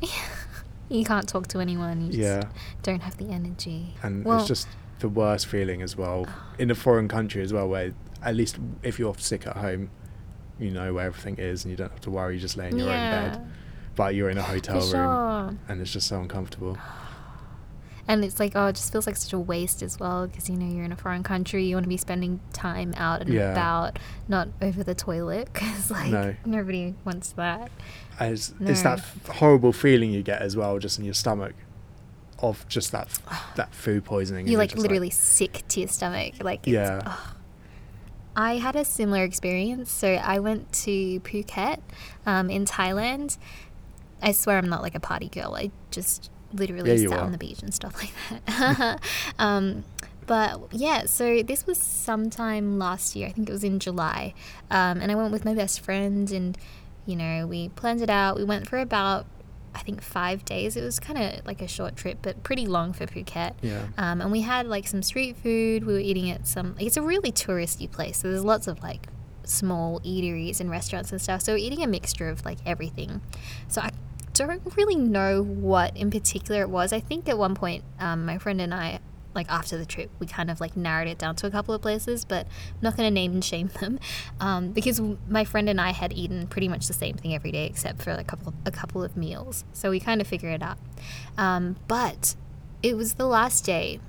[0.88, 2.02] you can't talk to anyone.
[2.02, 2.42] You just Yeah.
[2.82, 3.94] don't have the energy.
[4.02, 6.54] and well, it's just the worst feeling as well oh.
[6.58, 9.90] in a foreign country as well where at least if you're sick at home
[10.58, 12.76] you know where everything is and you don't have to worry you just lay in
[12.78, 13.50] your yeah, own bed
[13.96, 15.58] but you're in a hotel for room sure.
[15.68, 16.76] and it's just so uncomfortable
[18.06, 20.56] And it's like, oh, it just feels like such a waste as well because you
[20.56, 21.64] know you're in a foreign country.
[21.64, 23.52] You want to be spending time out and Yeah.
[23.52, 26.34] about, not over the toilet because like No.
[26.44, 27.70] nobody wants that.
[28.20, 31.54] it's, it's that f- horrible feeling you get as well just in your stomach
[32.40, 33.08] of just that
[33.56, 36.34] that food poisoning You're like literally sick to your stomach.
[36.42, 37.00] Like, it's, Yeah.
[37.06, 37.33] ugh.
[38.36, 39.90] I had a similar experience.
[39.90, 41.80] So I went to Phuket
[42.26, 43.38] um, in Thailand.
[44.22, 45.54] I swear I'm not like a party girl.
[45.54, 47.24] I just literally Yeah, sat are.
[47.24, 48.12] on the beach and stuff like
[48.46, 49.00] that.
[49.38, 49.84] um,
[50.26, 53.28] but yeah, so this was sometime last year.
[53.28, 54.32] I think it was in July.
[54.70, 56.56] Um, and I went with my best friend, and
[57.06, 58.36] you know, we planned it out.
[58.36, 59.26] We went for about,
[59.74, 60.76] I think, five days.
[60.76, 63.54] It was kind of like a short trip, but pretty long for Phuket.
[63.62, 65.84] yeah Um, and we had like some street food.
[65.84, 66.76] We were eating at some.
[66.78, 69.08] It's a really touristy place, so there's lots of like
[69.44, 71.42] small eateries and restaurants and stuff.
[71.42, 73.20] So we're eating a mixture of like everything.
[73.68, 73.90] So I
[74.32, 76.92] don't really know what in particular it was.
[76.92, 79.00] I think at one point, um, my friend and I
[79.34, 81.82] like after the trip, we kind of like narrowed it down to a couple of
[81.82, 83.98] places, but I'm not going to name and shame them
[84.40, 87.66] um, because my friend and I had eaten pretty much the same thing every day
[87.66, 89.64] except for a couple a couple of meals.
[89.72, 90.78] So we kind of figured it out.
[91.36, 92.36] Um, but
[92.82, 94.00] it was the last day,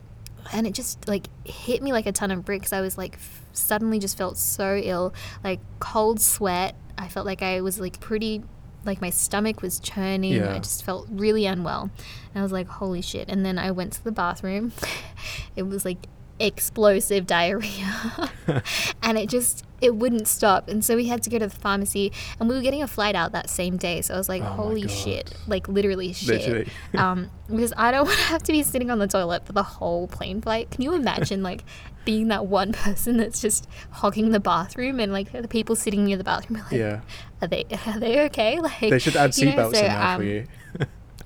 [0.52, 2.74] and it just like hit me like a ton of bricks.
[2.74, 3.18] I was like
[3.54, 6.76] suddenly just felt so ill, like cold sweat.
[6.98, 8.44] I felt like I was like pretty
[8.86, 10.34] like my stomach was churning.
[10.34, 10.54] Yeah.
[10.54, 11.90] I just felt really unwell.
[12.34, 13.30] And I was like, holy shit.
[13.30, 14.72] And then I went to the bathroom.
[15.56, 16.08] it was like
[16.40, 18.32] explosive diarrhea.
[19.02, 20.68] and it just it wouldn't stop.
[20.68, 23.16] And so we had to go to the pharmacy and we were getting a flight
[23.16, 24.02] out that same day.
[24.02, 25.34] So I was like, Oh holy shit.
[25.48, 26.42] Like literally shit.
[26.42, 26.70] Literally.
[26.98, 29.64] um, because I don't want to have to be sitting on the toilet for the
[29.64, 30.72] whole plane flight.
[30.72, 31.64] Can you imagine like
[32.04, 36.18] being that one person that's just hogging the bathroom and like the people sitting near
[36.18, 37.02] the bathroom are like, yeah.
[37.42, 38.60] are they are they okay?
[38.60, 40.48] Like They should add you know, seatbelts so, in there for um, you.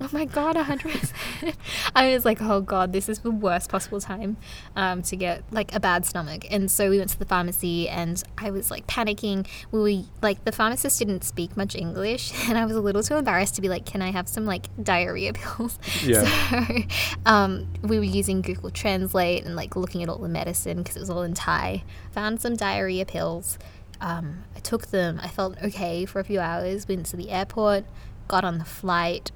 [0.02, 1.12] Oh my god, hundred.
[1.94, 4.38] I was like, oh god, this is the worst possible time
[4.74, 6.46] um, to get like a bad stomach.
[6.50, 9.46] And so we went to the pharmacy, and I was like panicking.
[9.70, 13.16] We were like, the pharmacist didn't speak much English, and I was a little too
[13.16, 15.78] embarrassed to be like, can I have some like diarrhea pills?
[16.02, 16.24] Yeah.
[16.24, 16.82] So
[17.26, 21.00] um, we were using Google Translate and like looking at all the medicine because it
[21.00, 21.84] was all in Thai.
[22.12, 23.58] Found some diarrhea pills.
[24.00, 25.20] Um, I took them.
[25.22, 26.88] I felt okay for a few hours.
[26.88, 27.84] Went to the airport,
[28.28, 29.30] got on the flight.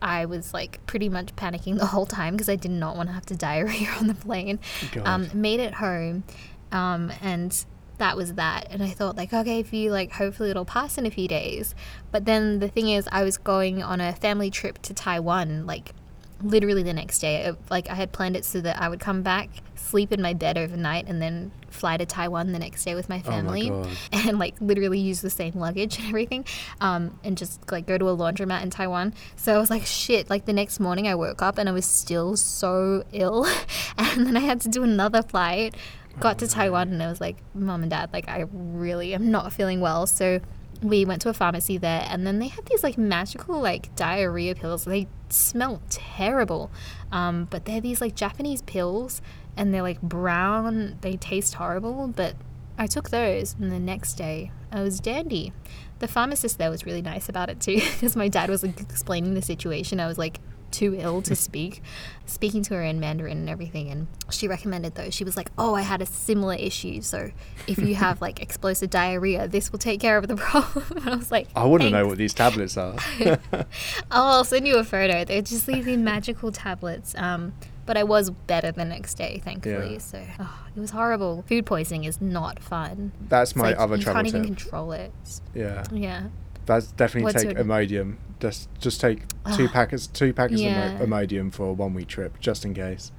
[0.00, 3.12] I was like pretty much panicking the whole time because I did not want to
[3.12, 4.58] have to diarrhea on the plane.
[5.04, 6.24] Um, made it home,
[6.72, 7.64] um, and
[7.98, 8.68] that was that.
[8.70, 11.74] And I thought like, okay, if you like, hopefully it'll pass in a few days.
[12.10, 15.94] But then the thing is, I was going on a family trip to Taiwan, like
[16.42, 17.36] literally the next day.
[17.44, 20.34] It- Like I had planned it so that I would come back, sleep in my
[20.34, 23.70] bed overnight, and then fly to Taiwan the next day with my Oh my family,
[24.12, 26.44] and like literally use the same luggage and everything,
[26.80, 29.14] um, and just like go to a laundromat in Taiwan.
[29.36, 30.30] So I was like, shit.
[30.30, 33.46] Like the next morning, I woke up and I was still so ill,
[33.98, 35.74] and then I had to do another flight.
[36.20, 39.52] Got to Taiwan and I was like, mom and dad, like I really am not
[39.52, 40.04] feeling well.
[40.08, 40.40] So
[40.82, 44.54] we went to a pharmacy there and then they had these like magical like diarrhea
[44.54, 44.84] pills.
[44.84, 46.70] They smell terrible
[47.12, 49.20] um, but they're these like japanese pills
[49.56, 50.98] and they're like brown.
[51.00, 52.34] They taste horrible but
[52.80, 55.52] i took those and the next day i was dandy.
[55.98, 59.34] The pharmacist there was really nice about it too because my dad was like explaining
[59.34, 60.00] the situation.
[60.00, 61.82] I was like too ill to speak
[62.26, 65.74] speaking to her in mandarin and everything and she recommended those she was like oh
[65.74, 67.30] i had a similar issue so
[67.66, 71.16] if you have like explosive diarrhea this will take care of the problem and i
[71.16, 72.96] was like I want to know what these tablets are.
[73.24, 73.64] oh
[74.10, 77.52] i'll send you a photo they're just these magical tablets um
[77.88, 79.94] but I was better the next day, thankfully.
[79.94, 79.98] Yeah.
[79.98, 81.42] So oh, it was horrible.
[81.48, 83.12] Food poisoning is not fun.
[83.30, 85.10] That's my like, other you travel can't even control it.
[85.54, 85.84] Yeah.
[85.90, 86.24] Yeah.
[86.68, 88.16] That's definitely What's take Imodium.
[88.40, 89.22] Just just take
[89.56, 90.92] two packets two packets Yeah.
[90.92, 93.10] of Imo- Imodium for a one week trip, just in case.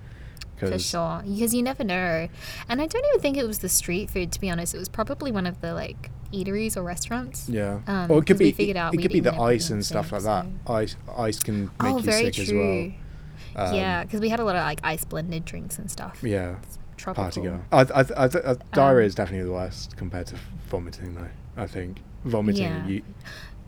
[0.57, 2.27] For sure, because you never know.
[2.67, 4.31] And I don't even think it was the street food.
[4.33, 7.47] To be honest, it was probably one of the like eateries or restaurants.
[7.49, 7.79] Yeah.
[7.87, 10.23] Um, or it could be figured out it could be the ice and stuff like
[10.23, 10.45] that.
[10.67, 12.43] Ice ice can make oh, you sick true.
[12.43, 13.67] as well.
[13.67, 16.19] Um, yeah, because we had a lot of like ice blended drinks and stuff.
[16.21, 16.57] Yeah.
[16.97, 17.23] Tropical.
[17.23, 17.61] Party girl.
[17.71, 20.35] I, I, I, I, diarrhea Um, is definitely the worst compared to
[20.67, 21.29] vomiting, though.
[21.55, 22.87] I think vomiting, Yeah.
[22.87, 23.01] you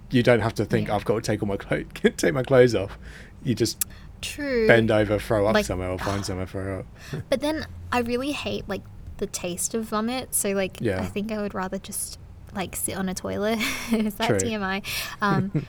[0.10, 0.96] you don't have to think Yeah.
[0.96, 1.86] I've got to take all my clothes,
[2.18, 2.98] take my clothes off.
[3.44, 3.86] You just
[4.22, 4.68] True.
[4.68, 6.86] bend over, throw up Like- somewhere, or find somewhere throw up.
[7.30, 8.82] But then I really hate like
[9.18, 10.34] the taste of vomit.
[10.36, 11.02] So like Yeah.
[11.02, 12.20] I think I would rather just
[12.54, 13.60] like sit on a toilet.
[13.92, 14.38] Is that True.
[14.40, 14.84] TMI?
[15.22, 15.66] Um,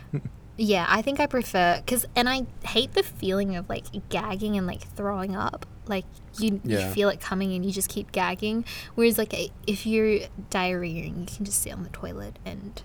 [0.57, 4.67] yeah, I think I prefer because and I hate the feeling of like gagging and
[4.67, 5.67] like throwing up.
[5.87, 6.05] Like
[6.39, 6.87] you, Yeah.
[6.89, 8.65] you feel it coming and you just keep gagging.
[8.95, 9.35] Whereas like
[9.67, 12.81] if you're diarrheaing, you can just sit on the toilet and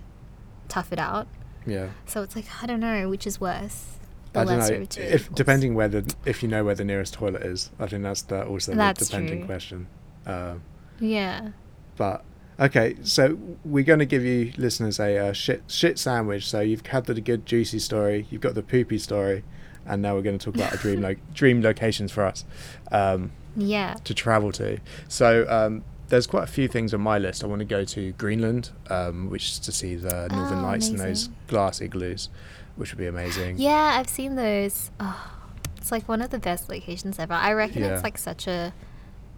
[0.68, 1.28] tough it out.
[1.66, 1.90] Yeah.
[2.06, 3.94] So it's like I don't know which is worse.
[4.36, 4.58] I don't know.
[4.60, 5.36] lesser of two If evils.
[5.36, 8.46] depending where the if you know where the nearest toilet is, I think that's the,
[8.46, 9.46] also That's the depending true.
[9.48, 9.88] question.
[10.26, 10.62] Um,
[11.00, 11.50] Yeah.
[11.96, 12.24] but
[12.60, 16.48] okay, so we're going to give you listeners a uh, shit shit sandwich.
[16.50, 19.44] So you've had the good juicy story, you've got the poopy story,
[19.88, 22.46] and now we're going to talk about a dream lo- dream locations for us
[22.92, 23.96] um, Yeah.
[24.04, 24.80] to travel to.
[25.08, 25.46] So.
[25.50, 27.44] Um, there's quite a few things on my list.
[27.44, 30.88] I want to go to Greenland, um, which is to see the Northern Oh, Lights
[30.88, 31.36] and those amazing.
[31.48, 32.30] glass igloos,
[32.78, 33.58] which would be amazing.
[33.58, 34.90] Yeah, I've seen those.
[35.02, 35.34] Oh,
[35.76, 37.34] it's like one of the best locations ever.
[37.34, 37.94] I reckon Yeah.
[37.96, 38.72] it's like such a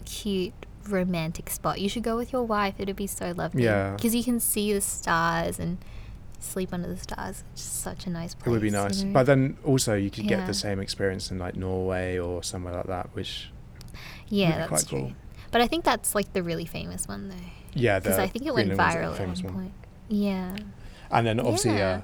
[0.06, 0.54] cute
[0.88, 1.80] romantic spot.
[1.82, 2.76] You should go with your wife.
[2.78, 3.64] It'd be so lovely.
[3.64, 3.96] Yeah.
[3.96, 5.80] Because you can see the stars and
[6.40, 7.44] sleep under the stars.
[7.54, 8.48] It's just such a nice place.
[8.48, 9.14] It would be you nice, know?
[9.14, 12.88] but then also you could get the same experience in like Norway or somewhere like
[12.88, 13.52] that, which
[14.28, 15.00] yeah, that's quite true.
[15.00, 15.12] cool.
[15.52, 17.36] But I think that's like the really famous one though.
[17.74, 19.64] yeah, Because I think it went Greenland one's the viral at one one.
[19.64, 19.74] point.
[20.08, 20.56] Yeah.
[21.12, 21.90] And then obviously, Yeah.
[21.90, 22.02] uh,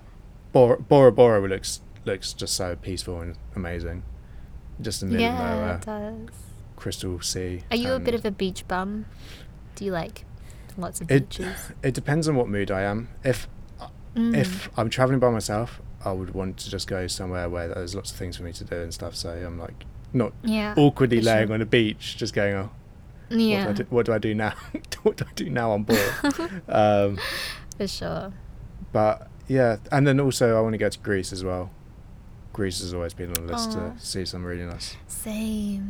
[0.52, 4.04] Bora, Bora Bora looks looks just so peaceful and amazing,
[4.82, 6.36] just in the middle Yeah, of it does.
[6.76, 7.64] crystal sea.
[7.72, 9.06] Are you a bit of a beach bum?
[9.76, 10.26] Do you like
[10.78, 11.72] lots of It beaches?
[11.84, 13.10] it depends on what mood I am.
[13.24, 13.48] If
[14.16, 14.36] Mm.
[14.36, 18.12] if I'm traveling by myself, I would want to just go somewhere where there's lots
[18.12, 19.16] of things for me to do and stuff.
[19.16, 21.56] So I'm like not yeah, awkwardly laying sure.
[21.56, 22.72] on a beach, just going, oh,
[23.30, 24.54] yeah, what, do I do, what do I do now?
[25.04, 26.14] what do I do now on board?
[26.70, 27.20] um,
[27.78, 28.34] for sure.
[28.92, 31.72] but yeah, and then also I want to go to Greece as well.
[32.54, 33.92] Greece has always been on the list Aw.
[33.92, 34.96] to see some really nice.
[35.08, 35.90] Same.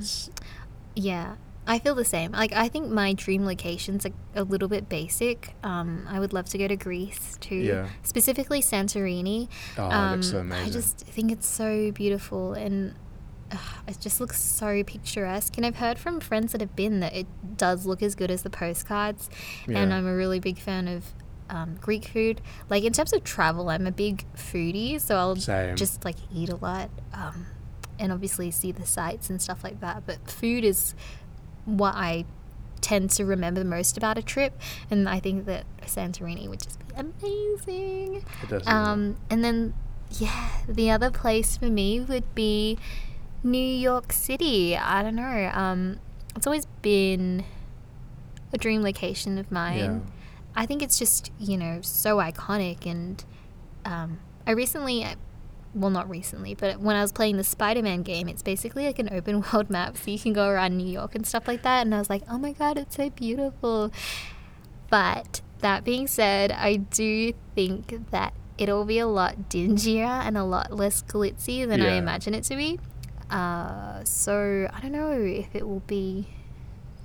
[0.96, 1.36] Yeah,
[1.68, 2.32] I feel the same.
[2.32, 5.56] Like I think my dream location's a, a little bit basic.
[5.64, 7.88] Um, I would love to go to Greece too, Yeah.
[8.04, 9.50] specifically Santorini.
[9.78, 10.68] Oh, it um, looks so amazing.
[10.68, 12.96] I just think it's so beautiful and.
[13.52, 17.14] Uh, it just looks so picturesque, and I've heard from friends that have been that
[17.14, 19.30] it does look as good as the postcards.
[19.68, 19.78] Yeah.
[19.84, 21.06] And I'm a really big fan of
[21.52, 22.42] um, Greek food.
[22.72, 25.76] Like in terms of travel, I'm a big foodie, so I'll Same.
[25.76, 27.46] just like eat a lot, um,
[28.00, 30.08] and obviously see the sights and stuff like that.
[30.08, 30.96] But food is
[31.66, 32.26] what I
[32.82, 34.60] tend to remember the most about a trip,
[34.92, 38.24] and I think that Santorini would just be amazing.
[38.44, 38.68] It does.
[38.68, 39.74] Um, and then
[40.12, 42.78] yeah, the other place for me would be
[43.44, 44.78] New York City.
[44.78, 45.52] I don't know.
[45.54, 46.00] Um,
[46.36, 47.44] it's always been
[48.54, 49.78] a dream location of mine.
[49.78, 50.00] Yeah.
[50.56, 53.24] I think it's just you know so iconic, and
[53.84, 55.06] um, I recently,
[55.76, 59.10] well, not recently, but when I was playing the Spider-Man game, it's basically like an
[59.12, 61.82] open world map, so you can go around New York and stuff like that.
[61.86, 63.92] And I was like, oh my god, it's so beautiful.
[64.90, 70.44] But that being said, I do think that it'll be a lot dingier and a
[70.44, 72.80] lot less glitzy than I imagine it to be.
[73.30, 76.28] Uh, so I don't know if it will be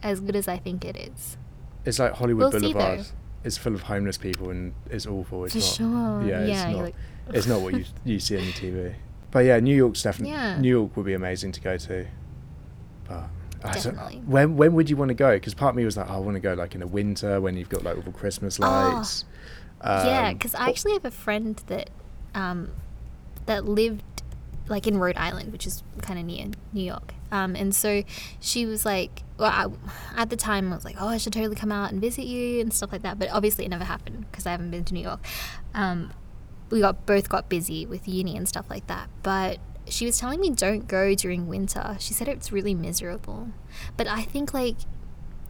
[0.03, 1.37] as good as I think it is.
[1.85, 3.01] It's like Hollywood We'll Boulevard.
[3.01, 3.05] though.
[3.43, 5.47] It's full of homeless people and it's awful.
[5.47, 6.21] It's For not.
[6.23, 6.29] sure.
[6.29, 6.93] Yeah, Yeah, you're not.
[7.35, 8.95] It's not what you you see on the TV.
[9.31, 10.33] But yeah, New York's definitely.
[10.35, 10.59] Yeah.
[10.59, 12.07] New York would be amazing to go to.
[13.09, 13.25] But
[13.63, 14.23] I don't, Definitely.
[14.27, 15.33] when when would you want to go?
[15.35, 17.41] Because part of me was like, oh, I want to go like in the winter
[17.41, 18.65] when you've got like all the Christmas Oh.
[18.65, 19.25] lights.
[19.85, 21.91] yeah, Um, because I actually have a friend that
[22.35, 22.71] um,
[23.47, 24.03] that lived
[24.69, 27.15] like in Rhode Island, which is kind of near New York.
[27.33, 28.03] Um, and so
[28.41, 31.57] she was like, well, I, at the time I was like, oh, I should totally
[31.57, 33.19] come out and visit you and stuff like that.
[33.19, 35.21] But obviously it never happened because I haven't been to New York.
[35.75, 36.13] Um,
[36.71, 39.09] we got both got busy with uni and stuff like that.
[39.23, 41.97] But she was telling me don't go during winter.
[41.99, 43.49] She said it's really miserable.
[43.97, 44.77] But I think like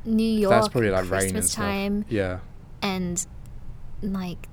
[0.04, 2.38] New York, that's probably like Christmas time, Yeah.
[2.80, 3.24] and
[4.02, 4.48] like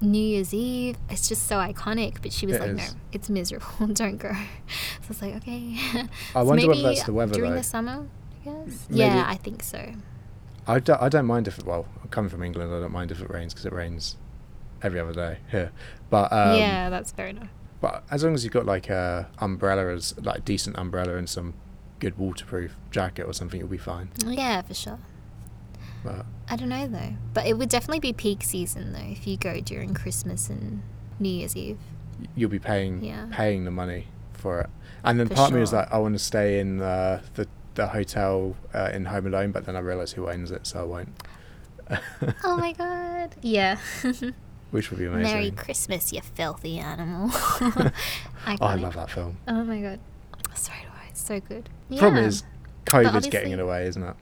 [0.00, 2.22] New Year's Eve, it's just so iconic.
[2.22, 2.76] But she was It like, is.
[2.94, 3.86] "No, it's miserable.
[3.92, 4.30] Don't go."
[5.02, 7.56] So I was like, "Okay." I So wonder whether maybe that's the weather during though.
[7.58, 8.06] the summer.
[8.40, 8.86] I guess.
[8.88, 9.92] Maybe- Yeah, I think so.
[10.66, 13.10] I don't, I don't mind if it, well, I'm coming from England, I don't mind
[13.10, 14.16] if it rains because it rains
[14.82, 15.72] every other day here.
[16.10, 17.48] But um, yeah, that's fair enough.
[17.80, 21.54] but as long as you've got like a umbrella as like decent umbrella and some
[22.00, 24.10] good waterproof jacket or something, you'll be fine.
[24.26, 24.98] Yeah, for sure.
[26.04, 29.36] But I don't know though, but it would definitely be peak season though if you
[29.36, 30.82] go during Christmas and
[31.20, 31.78] New Year's Eve.
[32.34, 33.26] you'll be paying Yeah.
[33.30, 34.70] paying the money for it.
[35.04, 35.78] And then For part of me is sure.
[35.80, 39.64] like, I want to stay in uh, the the hotel uh, in Home Alone, but
[39.64, 41.08] then I realise who owns it, so I won't.
[42.44, 43.34] oh my god.
[43.40, 43.78] Yeah.
[44.72, 45.32] Which would be amazing.
[45.32, 47.30] Merry Christmas, you filthy animal.
[48.44, 49.36] Oh, I love that film.
[49.46, 50.00] Oh my god.
[50.56, 51.08] So do I.
[51.10, 51.68] It's so good.
[51.96, 52.42] Problem is,
[52.86, 54.16] COVID's getting in the way, isn't it?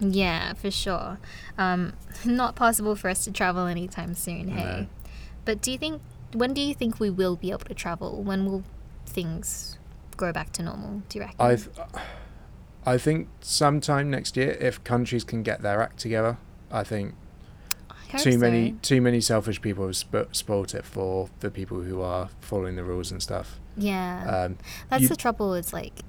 [0.00, 1.18] Yeah, for sure.
[1.56, 1.92] Um,
[2.24, 4.64] not possible for us to travel anytime soon, hey.
[4.64, 4.86] No.
[5.44, 8.22] But do you think when do you think we will be able to travel?
[8.24, 8.64] When will
[9.06, 9.78] things
[10.16, 11.02] go back to normal?
[11.08, 11.36] Do you reckon?
[11.38, 11.68] I, th-
[12.84, 16.38] I think sometime next year, if countries can get their act together,
[16.72, 17.14] I think
[18.20, 18.38] too so.
[18.38, 22.76] many too many selfish people have sp- spoilt it for the people who are following
[22.76, 23.58] the rules and stuff.
[23.76, 24.58] Yeah, Um,
[24.90, 25.54] that's you- the trouble.
[25.54, 26.00] It's like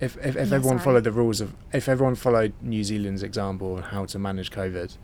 [0.00, 0.78] if if, if Yeah, everyone sorry.
[0.80, 4.96] followed the rules of if everyone followed New Zealand's example on how to manage COVID,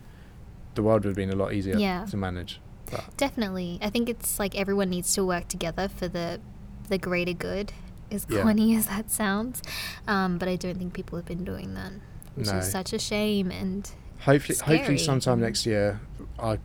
[0.74, 2.04] the world would have been a lot easier Yeah.
[2.06, 2.60] to manage.
[2.90, 3.78] But definitely.
[3.82, 6.40] I think it's like everyone needs to work together for the
[6.88, 7.72] the greater good.
[8.10, 8.42] As Yeah.
[8.42, 9.60] corny as that sounds,
[10.06, 11.92] um, but I don't think people have been doing that,
[12.36, 12.58] which No.
[12.58, 13.50] is such a shame.
[13.50, 16.00] And hopefully, hopefully sometime next year.
[16.38, 16.58] I,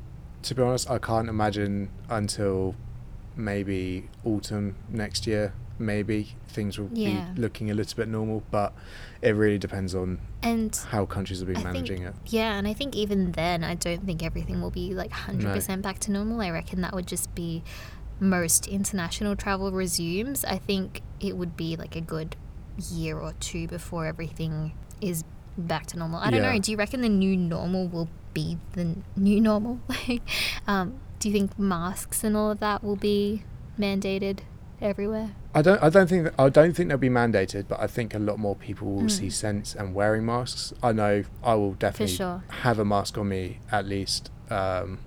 [0.44, 2.76] to be honest, I can't imagine until
[3.36, 5.54] maybe autumn next year.
[5.80, 7.32] Maybe things will Yeah.
[7.34, 8.74] be looking a little bit normal, but
[9.22, 12.14] it really depends on and how countries will be I think- managing it.
[12.28, 15.98] Yeah, and I think even then, I don't think everything will be like 100% back
[16.00, 16.42] to normal.
[16.42, 17.64] I reckon that would just be
[18.20, 20.46] most international travel resumes.
[20.46, 22.36] I think it would be like a good
[22.92, 25.24] year or two before everything is
[25.58, 26.20] back to normal.
[26.20, 26.54] I don't Yeah.
[26.54, 26.60] know.
[26.60, 29.80] Do you reckon the new normal will be the new normal?
[29.88, 30.22] Like,
[30.68, 33.44] um, do you think masks and all of that will be
[33.80, 34.40] mandated
[34.82, 35.32] everywhere.
[35.54, 35.82] I don't.
[35.84, 36.24] I don't think.
[36.26, 39.10] That, I don't think they'll be mandated, but I think a lot more people will
[39.10, 39.32] see Mm.
[39.34, 40.74] sense and wearing masks.
[40.82, 41.24] I know.
[41.44, 42.44] I will definitely sure.
[42.50, 45.00] have a mask on me at least um,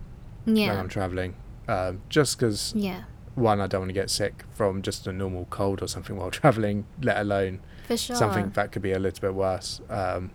[0.44, 1.34] when I'm traveling,
[1.66, 3.04] um, just because Yeah.
[3.34, 6.30] one, I don't want to get sick from just a normal cold or something while
[6.42, 8.16] traveling, let alone sure.
[8.16, 9.80] something that could be a little bit worse.
[9.88, 10.30] Um,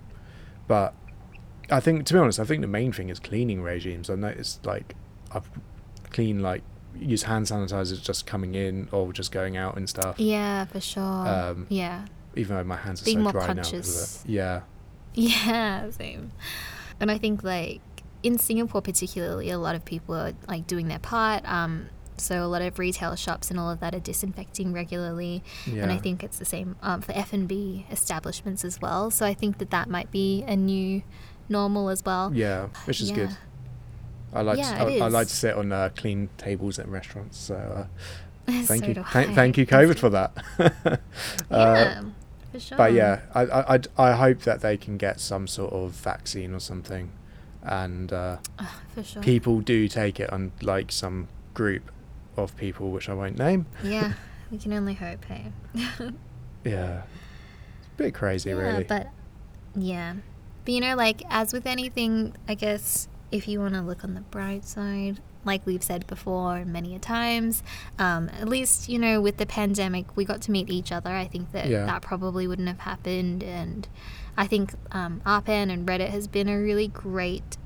[0.67, 0.93] but
[1.71, 4.09] I think, to be honest, I think the main thing is cleaning regimes.
[4.09, 4.95] I noticed like
[5.31, 5.49] I've
[6.11, 6.63] cleaned like
[6.95, 10.19] use hand sanitizers just coming in or just going out and stuff.
[10.19, 11.03] Yeah, for sure.
[11.03, 12.05] Um, yeah.
[12.35, 13.53] Even though my hands are Being so dry now.
[13.53, 14.23] conscious.
[14.25, 14.29] it.
[14.31, 14.61] Yeah,
[15.13, 16.31] Yeah, same.
[16.99, 17.81] And I think like
[18.23, 21.43] in Singapore particularly, a lot of people are like doing their part.
[21.49, 21.87] Um,
[22.19, 25.83] so a lot of retail shops and all of that are disinfecting regularly, yeah.
[25.83, 29.09] and I think it's the same um, for F and B establishments as well.
[29.11, 31.01] So I think that that might be a new
[31.47, 32.31] normal as well.
[32.33, 33.35] yeah, which is good.
[34.31, 37.37] I like Yeah, to, I, I like to sit on uh, clean tables at restaurants.
[37.37, 37.85] So uh,
[38.63, 39.61] thank So you, do thank, I.
[39.61, 40.31] you, COVID for that.
[41.49, 42.03] Uh, Yeah,
[42.51, 42.77] for sure.
[42.77, 46.59] But yeah, I, I, I'd- hope that they can get some sort of vaccine or
[46.59, 47.11] something,
[47.63, 48.37] and uh,
[48.93, 49.21] for sure.
[49.23, 51.91] people do take it, unlike some group
[52.43, 53.65] of people which I won't name.
[53.83, 54.13] Yeah,
[54.51, 55.51] we can only hope, hey.
[56.65, 57.03] Yeah,
[57.79, 58.83] it's a bit crazy, yeah, really.
[58.83, 59.07] but
[59.75, 60.15] yeah,
[60.65, 64.13] but you know, like as with anything, I guess if you want to look on
[64.13, 67.63] the bright side, like we've said before many a times,
[67.97, 71.11] um, at least you know with the pandemic we got to meet each other.
[71.11, 71.85] I think that Yeah.
[71.85, 73.87] that probably wouldn't have happened, and
[74.35, 77.57] I think um, RPAN and Reddit has been a really great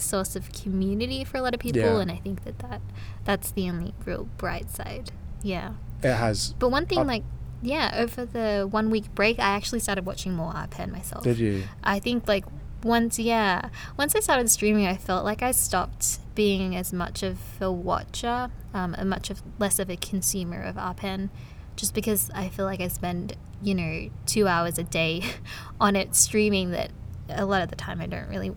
[0.00, 1.98] source of community for a lot of people, Yeah.
[2.00, 2.80] and I think that that
[3.24, 5.12] that's the only real bright side.
[5.42, 5.72] Yeah.
[6.02, 6.54] it has.
[6.58, 7.24] But one thing, like,
[7.62, 11.24] yeah, over the one week break, I actually started watching more iPad myself.
[11.24, 11.64] Did you?
[11.84, 12.44] I think, like,
[12.82, 17.38] once, yeah, once I started streaming, I felt like I stopped being as much of
[17.60, 21.28] a watcher, um, and much of less of a consumer of RPAN,
[21.76, 25.22] just because I feel like I spend, you know, two hours a day
[25.80, 26.90] on it streaming that
[27.28, 28.52] a lot of the time I don't really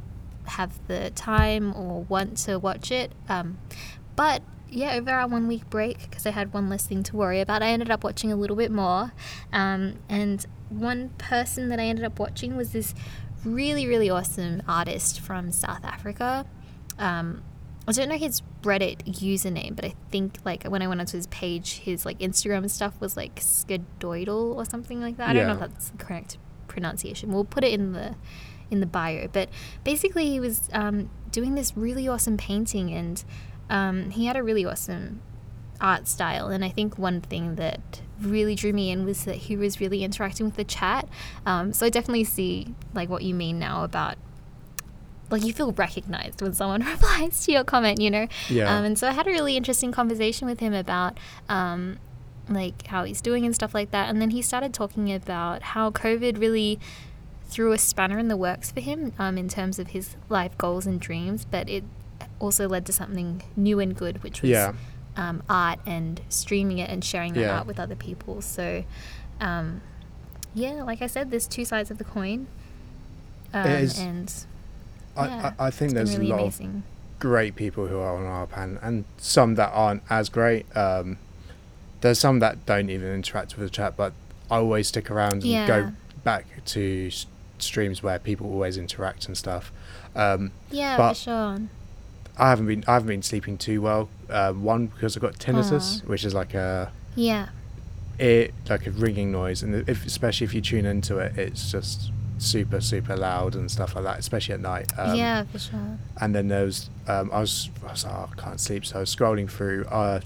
[0.46, 3.12] have the time or want to watch it.
[3.30, 3.58] Um,
[4.16, 7.42] but yeah, over our one week break, because I had one less thing to worry
[7.42, 9.14] about, I ended up watching a little bit more.
[9.52, 12.96] Um, and one person that I ended up watching was this
[13.46, 16.46] really, really awesome artist from South Africa.
[16.98, 17.44] Um,
[17.88, 21.28] I don't know his Reddit username, but I think like when I went onto his
[21.28, 25.30] page, his like Instagram and stuff was like Skadoidal or something like that.
[25.30, 26.38] I don't know if that's the correct
[26.68, 27.34] pronunciation.
[27.34, 28.16] We'll put it in the
[28.72, 29.28] in the bio.
[29.32, 29.50] But
[29.84, 33.24] basically, he was um, doing this really awesome painting, and
[33.70, 35.22] um, he had a really awesome
[35.82, 36.48] art style.
[36.48, 40.04] And I think one thing that really drew me in was that he was really
[40.04, 41.08] interacting with the chat.
[41.46, 44.18] Um, so I definitely see like what you mean now about
[45.30, 48.28] like you feel recognized when someone replies to your comment, you know.
[48.50, 48.76] Yeah.
[48.76, 51.18] Um, and so I had a really interesting conversation with him about
[51.50, 51.98] um,
[52.48, 54.10] like how he's doing and stuff like that.
[54.10, 56.80] And then he started talking about how COVID really
[57.54, 60.88] threw a spanner in the works for him um, in terms of his life goals
[60.88, 61.84] and dreams, but it
[62.40, 64.74] also led to something new and good, which was Yeah.
[65.16, 67.58] um, art and streaming it and sharing that Yeah.
[67.58, 68.42] art with other people.
[68.42, 68.84] So,
[69.40, 69.82] um,
[70.56, 72.48] yeah, like I said, there's two sides of the coin.
[73.54, 74.34] Um, is- and
[75.16, 76.62] I, yeah, I, I think there's really a lot of
[77.20, 80.66] great people who are on RPAN and some that aren't as great.
[80.76, 81.18] Um,
[82.02, 84.14] there's some that don't even interact with the chat, but
[84.50, 85.92] I always stick around and go
[86.24, 87.12] back to
[87.64, 89.72] streams where people always interact and stuff.
[90.16, 91.58] Um, Yeah, but- for sure.
[92.36, 94.10] I haven't been I haven't been sleeping too well.
[94.30, 97.50] Um, one because I've got tinnitus, which is like a Yeah,
[98.20, 102.12] ear like a ringing noise, and if especially if you tune into it, it's just
[102.40, 104.92] super super loud and stuff like that, especially at night.
[104.98, 106.00] Um, yeah, for sure.
[106.20, 108.98] and then there was um, I was I was like, oh, I can't sleep, so
[108.98, 110.20] I was scrolling through uh,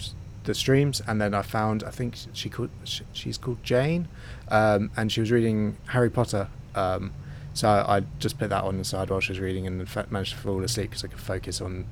[0.45, 4.07] the streams, and then I found I think she called sh- she's called Jane,
[4.47, 6.47] um, and she was reading Harry Potter.
[6.73, 7.11] Um,
[7.57, 9.77] so I, I just put that on the side while she was reading, and
[10.11, 11.85] managed to fall asleep because I could focus on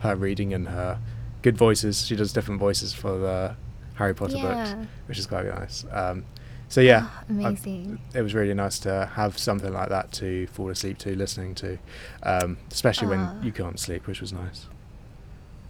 [0.00, 0.98] her reading and her
[1.42, 2.06] good voices.
[2.06, 3.56] She does different voices for the
[3.94, 4.74] Harry Potter books,
[5.06, 5.84] which is quite nice.
[5.90, 6.24] Um,
[6.68, 7.98] so yeah, Ah, I- amazing.
[8.14, 11.78] it was really nice to have something like that to fall asleep to, listening to,
[12.22, 13.10] um, especially Ah.
[13.34, 14.66] when you can't sleep, which was nice.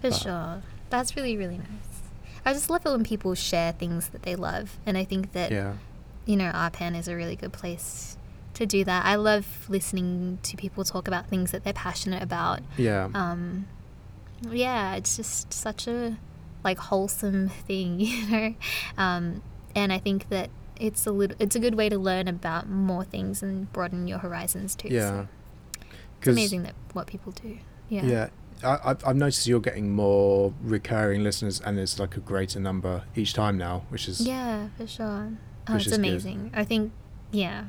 [0.01, 0.62] For but- sure.
[0.91, 2.03] That's really, really nice.
[2.45, 4.78] I just love it when people share things that they love.
[4.85, 5.74] And I think that, Yeah,
[6.26, 8.16] you know, RPAN is a really good place
[8.55, 9.05] to do that.
[9.05, 12.61] I love listening to people talk about things that they're passionate about.
[12.76, 13.66] yeah, Um,
[14.50, 16.18] yeah, it's just such a
[16.64, 18.55] like wholesome thing, you know.
[18.98, 19.42] Um,
[19.74, 23.05] and I think that it's a little, it's a good way to learn about more
[23.05, 24.88] things and broaden your horizons too.
[24.88, 25.11] yeah.
[25.11, 25.28] so
[26.18, 27.59] it's amazing that what people do.
[27.88, 28.05] Yeah.
[28.05, 28.28] Yeah,
[28.64, 33.05] I, I've, I've noticed you're getting more recurring listeners, and there's like a greater number
[33.16, 35.32] each time now, which is Yeah, for sure.
[35.68, 35.98] Oh, it's is good.
[36.00, 36.50] amazing.
[36.55, 36.92] I think,
[37.32, 37.64] yeah.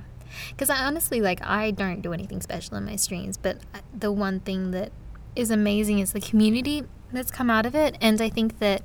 [0.49, 3.57] Because I honestly, like, I don't do anything special in my streams, but
[3.97, 4.91] the one thing that
[5.36, 7.97] is amazing is the community that's come out of it.
[8.01, 8.81] And I think that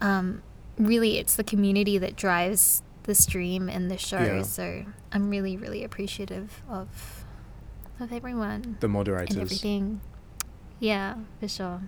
[0.00, 0.42] um,
[0.78, 4.20] really it's the community that drives the stream and the show.
[4.20, 4.42] Yeah.
[4.42, 7.24] So I'm really, really appreciative of
[8.00, 9.36] of everyone the moderators.
[9.36, 10.00] and everything.
[10.80, 11.82] Yeah, for sure.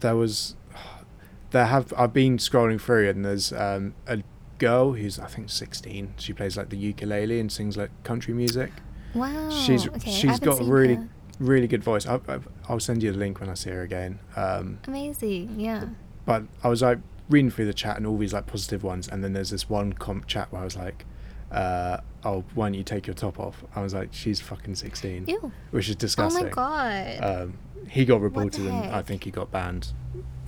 [0.00, 0.56] There was,
[1.50, 4.22] there have I've been scrolling through, and there's um, a
[4.58, 6.14] girl who's I think 16.
[6.18, 8.72] She plays like the ukulele and sings like country music.
[9.14, 9.50] Wow.
[9.50, 11.08] She's- okay, she's got seen really- her.
[11.38, 12.06] Really good voice.
[12.06, 14.20] I, I, I'll send you the link when I see her again.
[14.36, 15.60] Um, amazing.
[15.60, 15.84] Yeah.
[16.24, 16.98] but I was like
[17.28, 19.92] reading through the chat and all these like positive ones, and then there's this one
[19.92, 21.04] comp chat where I was like,
[21.52, 25.26] uh, "Oh, why don't you take your top off?" I was like, "She's fucking 16,"
[25.28, 25.52] Ew.
[25.72, 26.44] which is disgusting.
[26.44, 27.18] Oh my god.
[27.42, 27.58] Um,
[27.90, 29.92] he got reported, and I think he got banned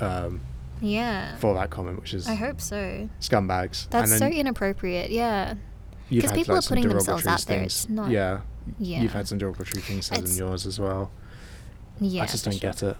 [0.00, 0.40] um,
[0.80, 1.36] yeah.
[1.36, 3.08] for that comment, which is I hope so.
[3.20, 3.88] scumbags.
[3.90, 5.10] That's so inappropriate.
[5.10, 5.54] Yeah.
[6.08, 7.74] you've 'cause had, people are some putting themselves derogatory out there, things.
[7.84, 8.40] it's not- Yeah,
[8.78, 9.02] Yeah.
[9.02, 11.10] you've had some derogatory things said in It's- yours as well.
[12.00, 12.22] yeah.
[12.22, 12.70] I just for don't sure.
[12.72, 12.96] get it.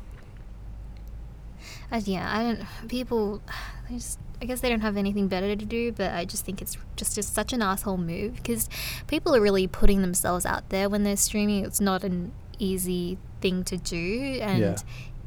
[1.90, 2.88] I, yeah, I don't.
[2.88, 3.40] People,
[3.88, 4.18] they just.
[4.40, 7.16] I guess they don't have anything better to do, but I just think it's just,
[7.16, 8.68] just such an asshole move because
[9.08, 11.64] people are really putting themselves out there when they're streaming.
[11.64, 14.76] It's not an easy thing to do, and Yeah.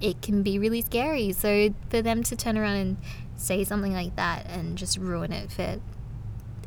[0.02, 1.32] It can be really scary.
[1.32, 2.98] So for them to turn around and
[3.38, 5.80] say something like that and just ruin it for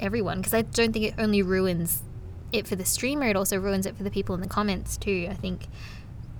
[0.01, 2.03] everyone, because I don't think it only ruins
[2.53, 5.27] it for the streamer, it also ruins it for the people in the comments too.
[5.31, 5.67] I think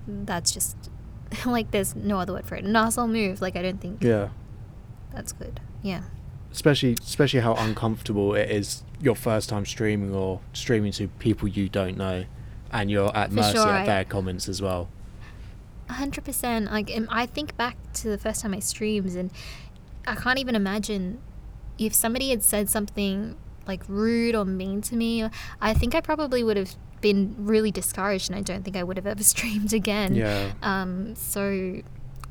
[0.07, 0.77] that's just
[1.47, 2.65] like there's no other word for it.
[2.65, 3.41] Asshole move.
[3.41, 4.29] Like I don't think Yeah.
[5.13, 5.61] that's good.
[5.83, 6.03] Yeah.
[6.53, 11.69] especially especially how uncomfortable it is your first time streaming or streaming to people you
[11.69, 12.25] don't know
[12.73, 14.89] and you're at For mercy sure, I- their comments as well
[15.89, 16.71] A hundred percent.
[16.71, 19.31] Like I think back to the first time I streamed and
[20.07, 21.21] I can't even imagine
[21.79, 25.25] if somebody had said something like rude or mean to me.
[25.61, 28.97] I think I probably would have been really discouraged, and I don't think I would
[28.97, 30.15] have ever streamed again.
[30.15, 31.15] yeah Um.
[31.17, 31.83] So,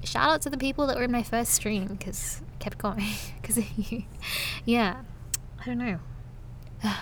[0.04, 3.06] shout out to the people that were in my first stream because kept going
[3.42, 4.04] because you.
[4.66, 5.02] Yeah.
[5.62, 6.00] I don't know.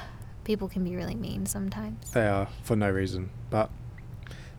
[0.43, 2.11] People can be really mean sometimes.
[2.11, 3.69] they are for no reason but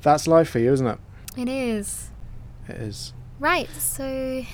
[0.01, 0.99] that's life for you isn't it
[1.37, 2.11] It is.
[2.69, 4.47] it is Right, so I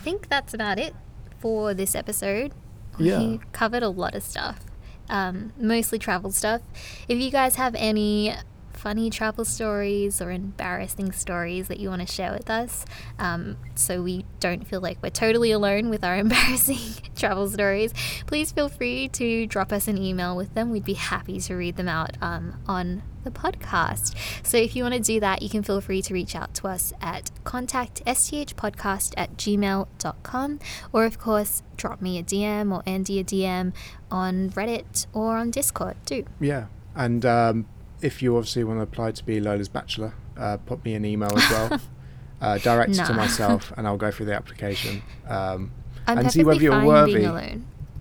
[0.00, 0.94] think that's about it
[1.38, 2.52] for this episode.
[2.98, 3.18] Yeah.
[3.18, 4.60] We covered a lot of stuff,
[5.08, 6.62] um, mostly travel stuff.
[7.08, 8.34] If you guys have any
[8.82, 12.84] funny travel stories or embarrassing stories that you want to share with us,
[13.20, 16.76] um, so we don't feel like we're totally alone with our embarrassing
[17.16, 17.94] travel stories,
[18.26, 20.70] please feel free to drop us an email with them.
[20.70, 24.16] We'd be happy to read them out um, on the podcast.
[24.44, 26.66] So if you want to do that, you can feel free to reach out to
[26.66, 30.58] us at contact sthpodcast at gmail.com
[30.92, 33.72] or of course drop me a DM or Andy a DM
[34.10, 36.24] on Reddit or on Discord too.
[36.40, 37.66] yeah and um,
[38.02, 41.30] if you obviously want to apply to be Lola's bachelor uh, pop me an email
[41.38, 41.80] as well
[42.40, 45.70] uh, direct it to myself and I'll go through the application um,
[46.06, 47.24] and see whether you're worthy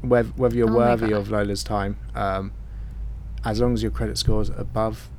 [0.02, 1.98] whether, whether you're Oh worthy of Lola's time.
[2.16, 2.52] Um,
[3.46, 5.10] as long as your credit score is above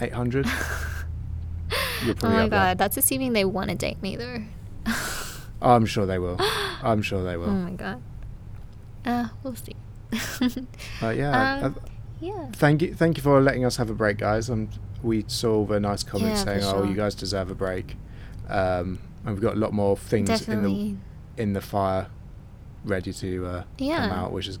[0.00, 0.46] 800,
[2.04, 2.50] you're Oh my up there.
[2.50, 4.42] god, that's assuming they want to date me though.
[4.86, 6.36] Oh, I'm sure they will.
[6.82, 7.48] I'm sure they will.
[7.50, 8.02] Oh my god.
[9.04, 9.74] Uh, we'll see.
[11.00, 11.88] But yeah, Um, uh,
[12.20, 12.46] yeah.
[12.52, 14.48] thank you, thank you for letting us have a break, guys.
[14.48, 14.68] And
[15.02, 17.96] we saw the nice comments Yeah, saying, "Oh, you guys deserve a break."
[18.48, 20.94] Um, and we've got a lot more things in the
[21.40, 22.08] in the fire,
[22.84, 24.08] ready to uh, Yeah.
[24.08, 24.58] come out, which is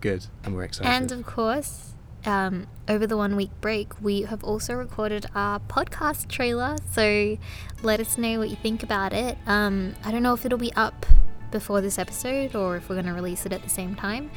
[0.00, 0.90] good, and we're excited.
[0.90, 1.92] And of course,
[2.24, 6.76] um, over the one week break, we have also recorded our podcast trailer.
[6.92, 7.36] So
[7.82, 9.36] let us know what you think about it.
[9.46, 11.06] Um, I don't know if it'll be up
[11.50, 14.30] before this episode or if we're going to release it at the same time.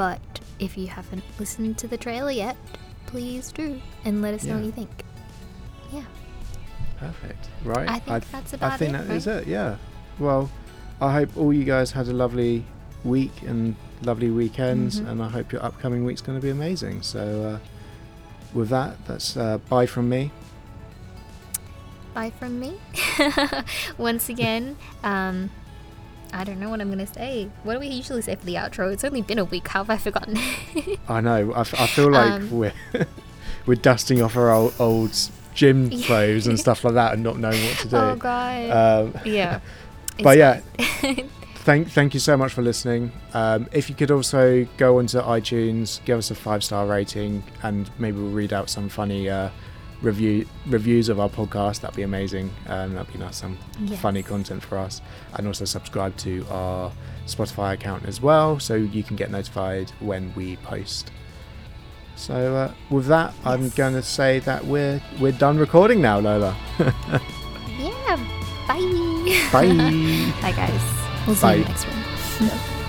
[0.00, 2.56] But if you haven't listened to the trailer yet,
[3.04, 4.88] please do and let us know what you think.
[5.92, 6.04] Yeah.
[6.96, 7.50] Perfect.
[7.64, 7.86] Right.
[7.86, 8.74] I think that's about it.
[8.74, 9.36] I think it, that is right?
[9.42, 9.46] it.
[9.46, 9.76] Yeah.
[10.18, 10.50] Well,
[11.02, 12.64] I hope all you guys had a lovely
[13.04, 15.08] week and lovely weekends, Mhm.
[15.10, 17.02] and I hope your upcoming week's going to be amazing.
[17.02, 17.58] So, uh,
[18.54, 20.30] with that, that's uh, bye from me.
[22.14, 22.78] Bye from me.
[23.98, 25.50] Once again, um,
[26.32, 27.50] I don't know what I'm going to say.
[27.64, 28.92] What do we usually say for the outro?
[28.92, 29.68] It's only been a week.
[29.68, 30.38] How have I forgotten?
[31.08, 31.52] I know.
[31.52, 32.72] I, f- I feel like Um, we're
[33.66, 35.16] we're dusting off our old, old
[35.54, 37.96] gym clothes and stuff like that, and not knowing what to do.
[37.96, 38.70] Oh god.
[38.70, 39.60] Um, yeah.
[40.22, 40.60] but yeah,
[41.56, 43.12] thank thank you so much for listening.
[43.34, 47.90] Um, if you could also go onto iTunes, give us a five star rating, and
[47.98, 49.50] maybe we'll read out some funny uh,
[50.02, 51.80] review reviews of our podcast.
[51.80, 52.50] That'd be amazing.
[52.66, 54.00] Um, that'd be nice, some Yes.
[54.00, 55.00] funny content for us,
[55.34, 56.92] and also subscribe to our
[57.26, 61.10] Spotify account as well, so you can get notified when we post.
[62.16, 66.56] So uh, with that, I'm going to say that we're we're done recording now, Lola.
[67.78, 68.16] Yeah.
[68.68, 69.48] Bye.
[69.52, 70.32] Bye.
[70.42, 71.26] Bye, guys.
[71.26, 71.54] We'll see Bye.
[71.54, 72.76] you next one.